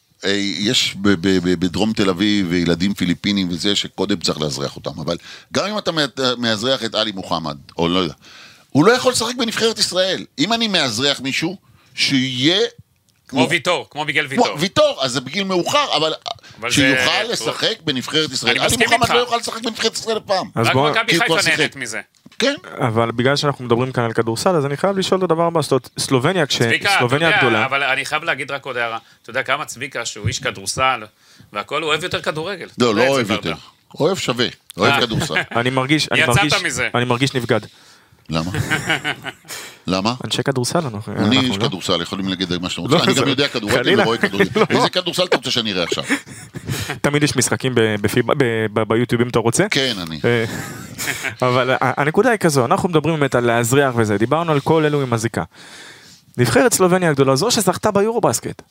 [0.59, 5.17] יש ב- ב- בדרום תל אביב ילדים פיליפינים וזה שקודם צריך לאזרח אותם, אבל
[5.53, 6.05] גם אם אתה מא-
[6.37, 8.13] מאזרח את עלי מוחמד, או לא יודע,
[8.69, 10.25] הוא לא יכול לשחק בנבחרת ישראל.
[10.39, 11.57] אם אני מאזרח מישהו,
[11.95, 12.59] שיהיה...
[13.27, 14.47] כמו ויטור, כמו מיגל ויטור.
[14.47, 16.13] כמו ויטור, אז זה בגיל מאוחר, אבל
[16.69, 18.51] שיוכל לשחק בנבחרת ישראל.
[18.51, 19.13] אני עלי מסכים מוחמד איתך.
[19.13, 20.47] לא יוכל לשחק בנבחרת ישראל פעם.
[20.55, 21.35] אז רק מכבי חיפה.
[21.49, 22.01] נהנית מזה.
[22.39, 22.55] כן.
[22.77, 25.71] אבל בגלל שאנחנו מדברים כאן על כדורסל, אז אני חייב לשאול את הדבר הבא, זאת
[25.71, 28.97] אומרת, סלובניה, כשסלובניה יודע, הגדולה, אבל אני חייב להגיד רק עוד הערה.
[29.21, 31.03] אתה יודע כמה צביקה, שהוא איש כדורסל,
[31.53, 32.67] והכל, הוא אוהב יותר כדורגל.
[32.77, 33.31] לא, לא אוהב.
[33.31, 33.53] יותר.
[33.99, 34.47] אוהב שווה,
[34.77, 35.01] אוהב אה.
[35.01, 35.35] כדורסל.
[35.55, 36.53] אני מרגיש, אני מרגיש.
[36.95, 37.59] אני מרגיש נבגד.
[38.29, 38.51] למה?
[39.87, 40.13] למה?
[40.25, 41.67] אנשי כדורסל אנחנו, אני איש לא?
[41.67, 43.09] כדורסל, יכולים להגיד מה שאתם לא, רוצים.
[43.09, 44.01] אני גם יודע כדורגל.
[44.01, 44.49] ורואה כדורגל.
[44.55, 44.65] לא.
[44.69, 46.03] איזה כדורסל אתה רוצה שאני אראה עכשיו?
[47.01, 47.75] תמיד יש משחקים
[48.87, 49.65] ביוטיוב אם אתה רוצה.
[49.71, 50.19] כן, אני.
[50.25, 50.45] אה,
[51.47, 55.13] אבל הנקודה היא כזו, אנחנו מדברים באמת על להזריח וזה, דיברנו על כל אלו עם
[55.13, 55.43] הזיקה.
[56.37, 58.61] נבחרת סלובניה הגדולה, זו שזכתה ביורו בסקט.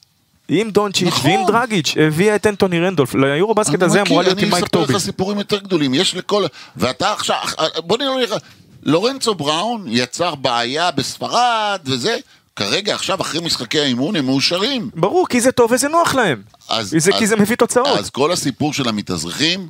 [0.48, 1.30] עם דונצ'יץ' נכון.
[1.30, 4.78] ועם דרגיץ', הביאה את אנטוני רנדולף, ליורו בסקט הזה אמורה להיות עם מייק אני מספר
[4.78, 4.92] טובי.
[4.92, 5.94] לך סיפורים יותר גדולים.
[5.94, 6.44] יש לכל...
[6.76, 7.36] ואתה עכשיו...
[7.76, 8.34] בוא נראה לך.
[8.92, 12.16] לורנצו בראון יצר בעיה בספרד וזה.
[12.56, 14.90] כרגע, עכשיו, אחרי משחקי האימון, הם מאושרים.
[14.94, 16.42] ברור, כי זה טוב וזה נוח להם.
[16.68, 17.98] אז- זה אז- כי זה מביא תוצאות.
[17.98, 19.68] אז כל הסיפור של המתאזרחים,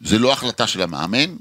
[0.00, 1.36] זה לא החלטה של המאמן,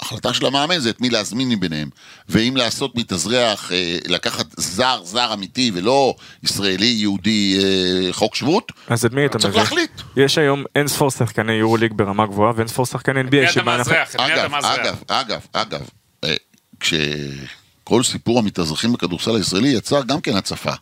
[0.00, 1.88] החלטה של המאמן זה את מי להזמין מביניהם.
[2.28, 9.04] ואם לעשות מתאזרח, אה, לקחת זר, זר אמיתי, ולא ישראלי, יהודי, אה, חוק שבות, אז
[9.04, 9.60] את מי אתה צריך מביא?
[9.62, 9.90] להחליט.
[10.16, 13.52] יש היום אין ספור שחקני יורו ליג ברמה גבוהה ואין ספור שחקני מי NBA אתה
[13.52, 13.92] שבה אנחנו...
[13.92, 14.14] מאזרח?
[14.14, 14.78] את מי אתה אגב, מאזרח?
[14.78, 15.80] אגב, אגב, אגב,
[16.24, 16.34] אה,
[16.80, 20.72] כשכל סיפור המתאזרחים בכדורסל הישראלי יצר גם כן הצפה.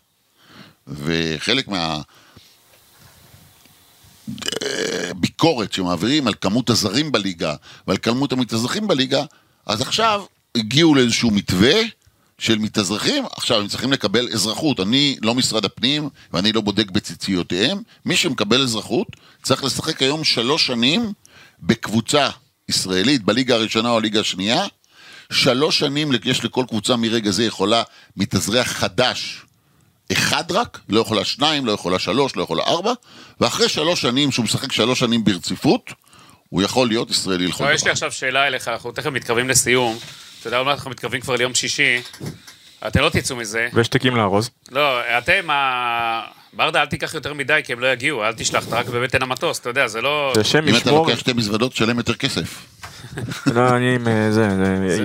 [0.87, 2.01] וחלק מה...
[5.17, 7.55] ביקורת שמעבירים על כמות הזרים בליגה
[7.87, 9.25] ועל כמות המתאזרחים בליגה,
[9.67, 10.25] אז עכשיו
[10.55, 11.75] הגיעו לאיזשהו מתווה
[12.39, 14.81] של מתאזרחים, עכשיו הם צריכים לקבל אזרחות.
[14.81, 19.09] אני לא משרד הפנים ואני לא בודק בציציותיהם, מי שמקבל אזרחות
[19.43, 21.13] צריך לשחק היום שלוש שנים
[21.61, 22.29] בקבוצה
[22.69, 24.67] ישראלית, בליגה הראשונה או הליגה השנייה.
[25.33, 27.83] שלוש שנים יש לכל קבוצה מרגע זה יכולה
[28.17, 29.43] מתאזרח חדש
[30.13, 32.93] אחד רק, לא יכולה שניים, לא יכולה שלוש, לא יכולה ארבע,
[33.41, 35.93] ואחרי שלוש שנים, שהוא משחק שלוש שנים ברציפות,
[36.49, 37.93] הוא יכול להיות ישראלי לכל לא, יש לי דבר.
[37.93, 39.99] עכשיו שאלה אליך, אנחנו תכף מתקרבים לסיום.
[40.41, 42.03] אתה יודע, מעט אנחנו מתקרבים כבר ליום שישי.
[42.87, 43.69] אתם לא תצאו מזה.
[43.73, 44.51] ויש תיקים לארוז.
[44.71, 46.21] לא, אתם, ה-
[46.53, 49.59] ברדה, אל תיקח יותר מדי, כי הם לא יגיעו, אל תשלח, אתה רק בבטן המטוס,
[49.59, 50.33] אתה יודע, זה לא...
[50.35, 51.07] זה שם אם אתה ישמור...
[51.07, 52.63] לוקח שתי מזוודות, תשלם יותר כסף.
[53.55, 54.49] לא, אני עם אה, זה,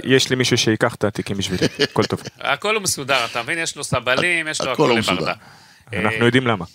[0.03, 2.21] יש לי מישהו שיקח את התיקים בשבילי, הכל טוב.
[2.39, 3.57] הכל הוא מסודר, אתה מבין?
[3.57, 5.33] יש לו סבלים, יש לו הכל לברדה.
[5.93, 6.65] אנחנו יודעים למה.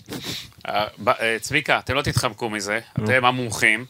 [0.69, 3.85] אה, אה, צביקה, אתם לא תתחמקו מזה, אתם המומחים.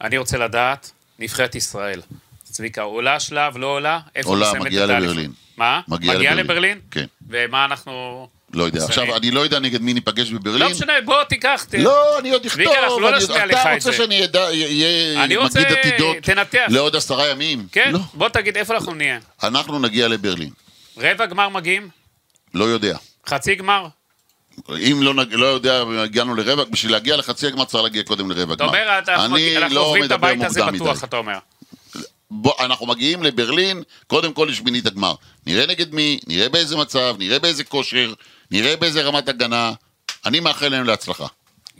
[0.00, 2.00] אני רוצה לדעת, נבחרת ישראל.
[2.42, 4.00] צביקה, עולה שלב, לא עולה?
[4.16, 4.86] איפה עולה, מגיעה?
[4.86, 5.32] לברלין.
[5.56, 5.80] מה?
[5.88, 6.34] מגיעה.
[6.34, 6.80] לברלין?
[6.90, 7.04] כן.
[7.28, 8.28] ומה אנחנו...
[8.52, 8.84] לא יודע.
[8.84, 10.60] עכשיו, אני לא יודע נגד מי ניפגש בברלין.
[10.62, 11.66] לא משנה, בוא תיקח.
[11.68, 13.00] ת- לא, אני עוד צביקה, אנחנו אכתוב.
[13.00, 13.92] לא אני- נשמיע לך אתה את רוצה.
[13.92, 16.66] שאני אהיה מגיד עתידות תנתח.
[16.68, 17.66] לעוד עשרה ימים?
[17.72, 17.98] כן, לא.
[18.14, 19.18] בוא תגיד איפה אנחנו נהיה.
[19.42, 20.50] אנחנו נגיע לברלין.
[20.98, 21.88] רבע גמר מגיעים?
[22.54, 22.96] לא יודע.
[23.28, 23.86] חצי גמר?
[24.90, 28.54] אם לא, נג- לא יודע, הגענו לרבע, בשביל להגיע לחצי הגמר צריך להגיע קודם לרבע
[28.54, 28.68] אתה גמר.
[28.68, 31.04] אומר, אנחנו לא עוברים את הבית הזה בטוח.
[31.04, 31.38] אתה אומר.
[32.30, 35.14] בוא, אנחנו מגיעים לברלין, קודם כל לשמינית הגמר.
[35.46, 38.12] נראה נגד מי, נראה באיזה מצב, נראה באיזה כושר,
[38.52, 39.72] נראה באיזה רמת הגנה.
[40.26, 41.26] אני מאחל להם להצלחה.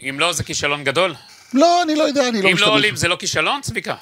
[0.00, 1.14] אם לא, זה כישלון גדול.
[1.54, 2.68] לא, אני לא יודע, אני לא אם משתמש.
[2.68, 3.94] לא עולים, זה לא כישלון, צביקה?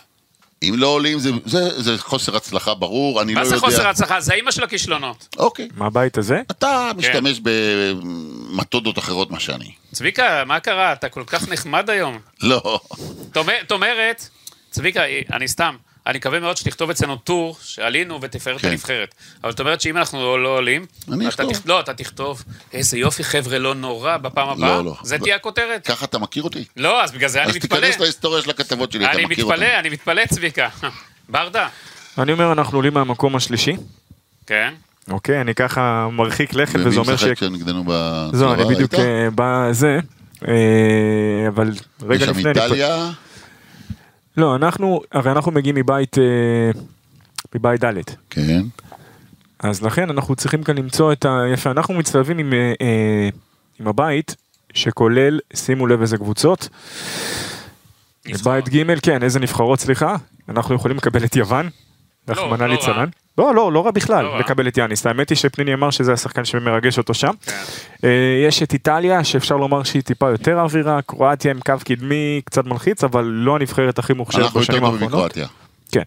[0.62, 3.66] אם לא עולים, זה, זה, זה חוסר הצלחה ברור, אני מה לא זה יודע.
[3.66, 4.20] חוסר הצלחה?
[4.20, 5.28] זה האימא של הכישלונות.
[5.38, 5.68] אוקיי.
[5.76, 6.42] מהבית הזה?
[6.50, 9.72] אתה משתמש במתודות אחרות מה שאני.
[9.92, 10.92] צביקה, מה קרה?
[10.92, 12.18] אתה כל כך נחמד היום.
[12.40, 12.80] לא.
[13.62, 14.28] זאת אומרת,
[14.70, 15.02] צביקה,
[15.32, 15.76] אני סתם,
[16.10, 18.68] אני מקווה מאוד שתכתוב אצלנו טור שעלינו ותפאר את כן.
[18.68, 19.14] הנבחרת.
[19.44, 21.52] אבל זאת אומרת שאם אנחנו לא, לא עולים, אני אכתוב.
[21.52, 22.42] תכ- לא, אתה תכתוב,
[22.72, 24.68] איזה יופי חבר'ה, לא נורא, בפעם הבאה.
[24.76, 24.94] לא, לא.
[25.02, 25.86] זה ב- תהיה הכותרת.
[25.86, 26.64] ככה אתה מכיר אותי?
[26.76, 27.80] לא, אז בגלל זה אני אז מתפלא.
[27.80, 29.54] תיכנס להיסטוריה של הכתבות שלי, אתה אני מכיר אותי.
[29.56, 30.68] מתפלא, אני מתפלא, צביקה.
[31.28, 31.68] ברדה,
[32.18, 33.76] אני אומר, אנחנו עולים מהמקום השלישי,
[34.46, 34.74] כן?
[35.10, 35.40] אוקיי?
[35.40, 37.22] אני ככה מרחיק לכת, ומי וזה אומר ש...
[37.22, 38.28] משחק כשנגדנו בצבא?
[38.38, 38.94] זהו, אני בדיוק?
[38.94, 39.98] אה, בזה,
[40.48, 40.54] אה,
[41.48, 42.44] אבל יש רגע שם לפני...
[42.50, 43.10] אני פ- איטליה,
[44.36, 46.70] לא, אנחנו, הרי אנחנו מגיעים מבית, אה,
[47.54, 47.94] מבית ד',
[48.30, 48.62] כן.
[49.58, 51.42] אז לכן אנחנו צריכים כאן למצוא את ה...
[51.52, 53.28] יפה, אנחנו מצטלבים עם, אה, אה,
[53.80, 54.36] עם הבית,
[54.74, 56.68] שכולל, שימו לב איזה קבוצות.
[58.26, 58.64] נבחרות.
[58.64, 60.16] בית ג', כן, איזה נבחרות, סליחה.
[60.48, 61.68] אנחנו יכולים לקבל את יוון,
[62.28, 62.96] רחמנא לא ליצלן.
[62.96, 63.04] רע.
[63.40, 64.38] לא, לא, לא רע בכלל, לא רע.
[64.40, 65.06] לקבל את יאניס.
[65.06, 67.30] האמת היא שפניני אמר שזה השחקן שמרגש אותו שם.
[67.46, 67.52] כן.
[68.04, 68.10] אה,
[68.48, 73.04] יש את איטליה, שאפשר לומר שהיא טיפה יותר אווירה, קרואטיה עם קו קדמי קצת מלחיץ,
[73.04, 75.08] אבל לא הנבחרת הכי מוכשרת אנחנו יותר בשנים האחרונות.
[75.08, 75.46] מקרואטיה.
[75.92, 76.02] כן.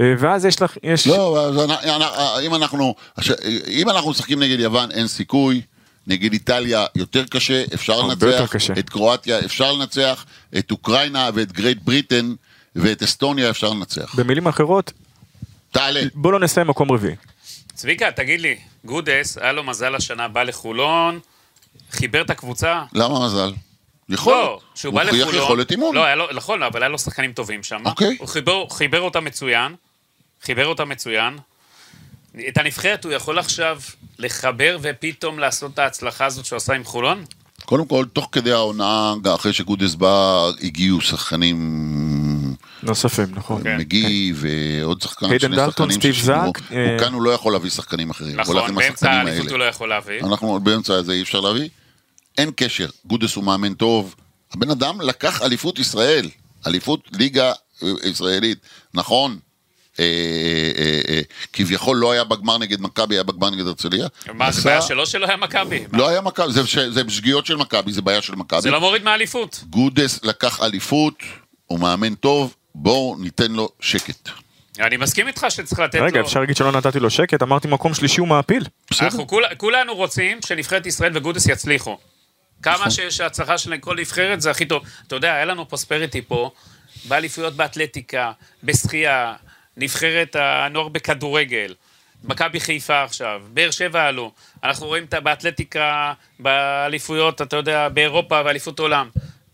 [0.00, 1.06] אה, ואז יש לך, יש...
[1.06, 2.94] לא, אז אנ- אם אנחנו,
[3.68, 5.60] אם אנחנו משחקים נגד יוון אין סיכוי,
[6.06, 8.72] נגד איטליה יותר קשה, אפשר לנצח, קשה.
[8.78, 10.24] את קרואטיה אפשר לנצח,
[10.58, 12.32] את אוקראינה ואת גרייט בריטן
[12.76, 14.14] ואת אסטוניה אפשר לנצח.
[14.14, 14.92] במילים אחרות,
[15.70, 16.00] תעלה.
[16.14, 17.14] בוא לא נסיים מקום רביעי.
[17.74, 21.20] צביקה, תגיד לי, גודס, היה לו מזל השנה, בא לחולון,
[21.90, 22.82] חיבר את הקבוצה?
[22.92, 23.52] למה מזל?
[24.08, 24.32] יכול.
[24.32, 25.20] לא, שהוא בא לחולון.
[25.20, 25.94] הוא הוכיח יכולת אימון.
[25.94, 27.82] לא, היה לו, נכון, אבל היה לו שחקנים טובים שם.
[27.84, 28.16] אוקיי.
[28.20, 29.74] הוא חיבר, חיבר אותה מצוין,
[30.42, 31.38] חיבר אותה מצוין.
[32.48, 33.80] את הנבחרת הוא יכול עכשיו
[34.18, 37.24] לחבר ופתאום לעשות את ההצלחה הזאת שהוא עשה עם חולון?
[37.64, 41.56] קודם כל, תוך כדי העונה, אחרי שגודס בא, הגיעו שחקנים
[42.82, 43.62] נוספים, נכון.
[43.62, 43.76] כן.
[43.76, 46.12] מגי ועוד שחקן, שני שחקנים.
[46.12, 48.40] זאק, אה, הוא כאן הוא לא יכול להביא שחקנים אחרים.
[48.40, 49.50] נכון, באמצע האליפות.
[49.50, 50.20] הוא לא יכול להביא.
[50.20, 51.68] אנחנו באמצע הזה אי אפשר להביא.
[52.38, 54.14] אין קשר, גודס הוא מאמן טוב.
[54.52, 56.28] הבן אדם לקח אליפות ישראל,
[56.66, 58.58] אליפות ליגה אה, ישראלית.
[58.94, 59.38] נכון,
[60.00, 61.20] אה,
[61.52, 64.06] כביכול לא היה בגמר נגד מכבי, היה בגמר נגד הרצליה.
[64.34, 65.84] מה, זה בעיה שלו שלא היה מכבי?
[65.92, 66.52] לא היה מכבי,
[66.88, 68.60] זה שגיאות של מכבי, זה בעיה של מכבי.
[68.60, 69.64] זה לא מוריד מהאליפות.
[69.70, 71.14] גודס לקח אליפות,
[71.70, 74.28] הוא מאמן טוב, בואו ניתן לו שקט.
[74.80, 76.04] אני מסכים איתך שצריך לתת לו...
[76.04, 77.42] רגע, אפשר להגיד שלא נתתי לו שקט?
[77.42, 78.64] אמרתי מקום שלישי הוא מעפיל.
[79.00, 81.90] אנחנו כול, כולנו רוצים שנבחרת ישראל וגודס יצליחו.
[81.90, 82.02] נכון.
[82.62, 84.82] כמה שיש הצלחה של כל נבחרת זה הכי טוב.
[85.06, 86.50] אתה יודע, היה לנו פרוספריטי פה,
[87.04, 89.34] באליפויות באתלטיקה, בשחייה,
[89.76, 91.74] נבחרת הנוער בכדורגל,
[92.24, 94.32] מכבי חיפה עכשיו, באר שבע עלו.
[94.64, 99.08] אנחנו רואים את באתלטיקה, באליפויות, אתה יודע, באירופה, באליפות עולם.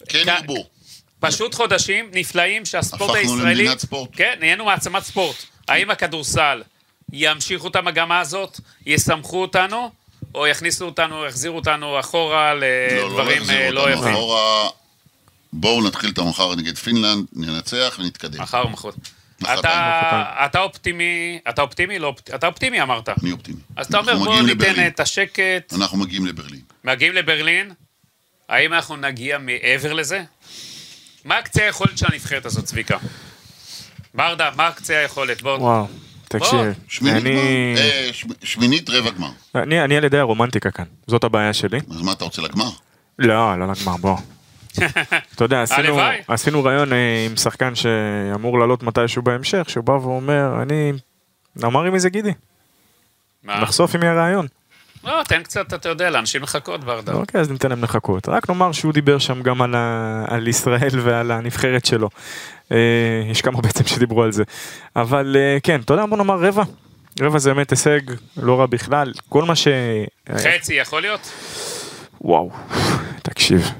[0.08, 0.75] כן כ- ירבו.
[1.20, 3.54] פשוט חודשים נפלאים שהספורט הפכנו הישראלי...
[3.54, 4.10] למדינת ספורט.
[4.12, 5.36] כן, נהיינו מעצמת ספורט.
[5.68, 6.62] האם הכדורסל
[7.12, 9.90] ימשיכו את המגמה הזאת, יסמכו אותנו,
[10.34, 14.12] או יכניסו אותנו, יחזירו אותנו אחורה לא, לא לדברים יחזירו אה, לא יפים?
[14.12, 14.68] אחורה.
[15.52, 18.42] בואו נתחיל את המחר נגד פינלנד, ננצח ונתקדם.
[18.42, 18.90] מחר או מחר.
[19.40, 20.46] מחרתיים, אתה.
[20.46, 21.98] אתה אופטימי, אתה אופטימי?
[21.98, 23.08] לא, אתה אופטימי אמרת.
[23.08, 23.58] אני אופטימי.
[23.76, 24.86] אז אתה אומר בואו ניתן.
[24.86, 26.60] את השקט, אנחנו מגיעים לברלין.
[26.84, 27.72] מגיעים לברלין,
[28.48, 30.22] האם אנחנו נגיע מעבר לזה?
[31.26, 32.96] מה קצה היכולת של הנבחרת הזאת, צביקה?
[34.14, 35.42] ברדה, מה קצה היכולת?
[35.42, 35.86] בוא, וואו,
[36.28, 36.60] תקשיב.
[36.88, 37.74] שמינית אני-?
[37.76, 38.10] אה,
[38.42, 39.30] שמינית רבע גמר.
[39.54, 41.78] אני אני על ידי הרומנטיקה כאן, זאת הבעיה שלי.
[41.90, 42.70] אז מה אתה רוצה לגמר?
[43.18, 44.16] לא, לא לגמר, בוא.
[45.34, 45.98] אתה יודע, עשינו.
[46.28, 50.92] עשינו ראיון אה, עם שחקן שאמור לעלות מתישהו בהמשך, שהוא בא ואומר, אני...
[51.64, 52.32] אמר עם איזה גידי,
[53.42, 53.60] מה?
[53.60, 54.46] נחשוף עם מי הרעיון.
[55.06, 57.12] לא, תן קצת, אתה יודע, לאנשים לחכות, ברדה.
[57.12, 58.28] אוקיי, אז ניתן להם לחכות.
[58.28, 60.24] רק נאמר שהוא דיבר שם גם על, ה...
[60.28, 62.08] על ישראל ועל הנבחרת שלו.
[62.72, 62.76] אה,
[63.30, 64.44] יש כמה בעצם שדיברו על זה.
[64.96, 66.62] אבל אה, כן, אתה יודע, בוא נאמר רבע.
[67.20, 68.00] רבע זה באמת הישג
[68.36, 69.12] לא רע בכלל.
[69.28, 69.68] כל מה ש...
[70.36, 71.32] חצי יכול להיות?
[72.20, 72.50] וואו,
[73.22, 73.70] תקשיב,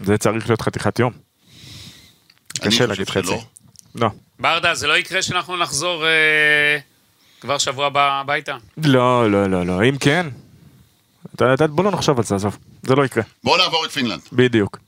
[0.00, 1.12] זה צריך להיות חתיכת יום.
[2.60, 3.10] קשה להגיד.
[3.10, 3.36] חצי.
[3.94, 4.08] לא.
[4.38, 6.78] ברדה, זה לא יקרה שאנחנו נחזור אה,
[7.40, 8.56] כבר שבוע הבא הביתה?
[8.76, 10.26] לא, לא, לא, לא, אם כן,
[11.70, 14.20] בוא לא נחשוב על זה, עזוב, זה לא יקרה, בואו נעבור את פינלנד.
[14.32, 14.78] בדיוק.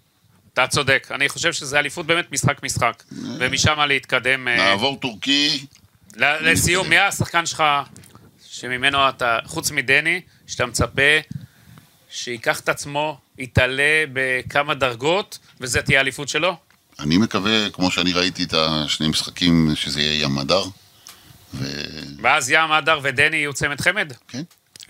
[0.52, 3.02] אתה צודק, אני חושב שזה אליפות באמת משחק-משחק,
[3.38, 4.48] ומשם להתקדם.
[4.48, 5.66] אה, נעבור טורקי,
[6.16, 7.64] לסיום, מי השחקן שלך
[8.50, 11.18] שממנו אתה, חוץ מדני, שאתה מצפה
[12.10, 16.56] שייקח את עצמו, יתעלה בכמה דרגות, וזה תהיה האליפות שלו?
[16.98, 20.62] אני מקווה, כמו שאני ראיתי את השני משחקים, שזה יהיה ים מדר.
[21.54, 21.62] וכן,
[22.22, 24.12] ואז ים, אדר ודני יהיו צמד חמד?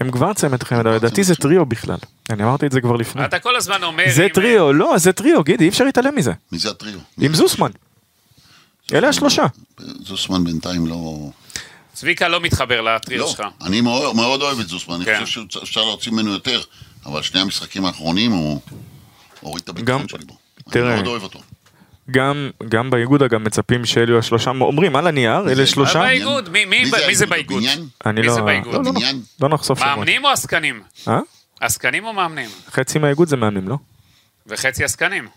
[0.00, 1.96] הם כבר צמד חמד, אבל לדעתי זה טריו בכלל.
[2.30, 3.24] אני אמרתי את זה כבר לפני.
[3.24, 4.04] אתה כל הזמן אומר...
[4.08, 6.32] זה טריו, לא, זה טריו, גידי, אי אפשר להתעלם מזה.
[6.52, 6.98] מי זה הטריו?
[7.20, 7.70] עם זוסמן.
[8.92, 9.46] אלה השלושה.
[10.00, 11.30] זוסמן בינתיים לא...
[11.94, 13.42] צביקה לא מתחבר לטריו לא, שלך.
[13.62, 15.20] אני מאוד מאוד אוהב את זוסמן, אני כן.
[15.24, 16.60] חושב שאפשר להוציא ממנו יותר,
[17.06, 18.60] אבל שני המשחקים האחרונים הוא
[19.40, 20.36] הוריד את הביטחון שלי בו.
[20.72, 21.40] אני מאוד אוהב אותו.
[22.10, 25.98] גם, גם באיגוד אגב מצפים שאלו השלושה, אומרים על הנייר, אלה שלושה.
[25.98, 27.62] אבל באיגוד, מי- מי- מי זה באיגוד?
[28.06, 28.74] אני מי לא, זה באיגוד?
[28.74, 29.00] לא, לא, לא?
[29.40, 29.90] לא נחשוף שמות.
[29.96, 30.82] מאמנים או עסקנים?
[31.08, 31.18] אה?
[31.60, 32.50] עסקנים או מאמנים?
[32.70, 33.76] חצי מהאיגוד זה מאמנים, לא?
[34.46, 35.28] וחצי עסקנים.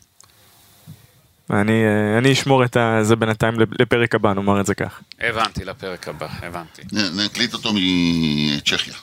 [1.50, 5.00] אני, אה, אני אשמור את זה בינתיים לפרק הבא, נאמר את זה כך.
[5.20, 6.82] הבנתי, לפרק הבא, הבנתי.
[7.26, 8.94] נקליט אותו מצ'כיה.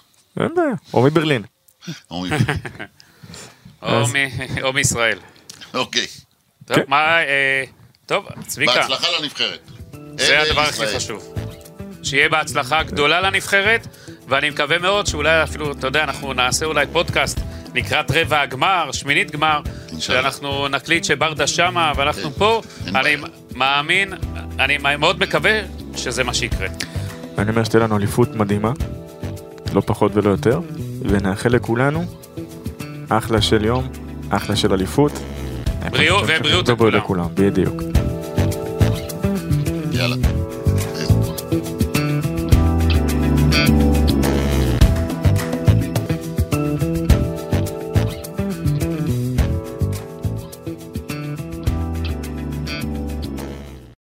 [0.41, 1.43] אין בעיה, או מברלין.
[4.63, 5.19] או מישראל.
[5.75, 6.07] אוקיי.
[6.69, 6.83] טוב, כן.
[6.89, 7.65] מה, אה,
[8.07, 9.71] טוב, צביקה, בהצלחה לנבחרת.
[10.17, 10.87] זה הדבר הכי.
[10.97, 11.35] חשוב.
[12.03, 13.87] שיהיה בהצלחה גדולה לנבחרת,
[14.29, 17.39] ואני מקווה מאוד שאולי אפילו, אתה יודע, אנחנו נעשה אולי פודקאסט
[17.75, 19.61] לקראת רבע הגמר, שמינית גמר.
[19.99, 22.63] שאנחנו נקליט שברדה שמה ואנחנו כן, פה.
[22.87, 23.17] אני.
[23.55, 24.13] מאמין,
[24.59, 25.61] אני מאוד מקווה
[25.97, 26.67] שזה מה שיקרה.
[27.39, 28.73] אני אומר שתהיה לנו אליפות מדהימה,
[29.73, 30.61] לא פחות ולא יותר,
[31.01, 32.05] ונאחל לכולנו
[33.09, 33.89] אחלה של יום,
[34.31, 35.13] אחלה של אליפות.
[35.85, 37.29] לא בריאות ובריאות לכולם.
[37.35, 37.83] בדיוק.
[39.93, 40.38] יאללה.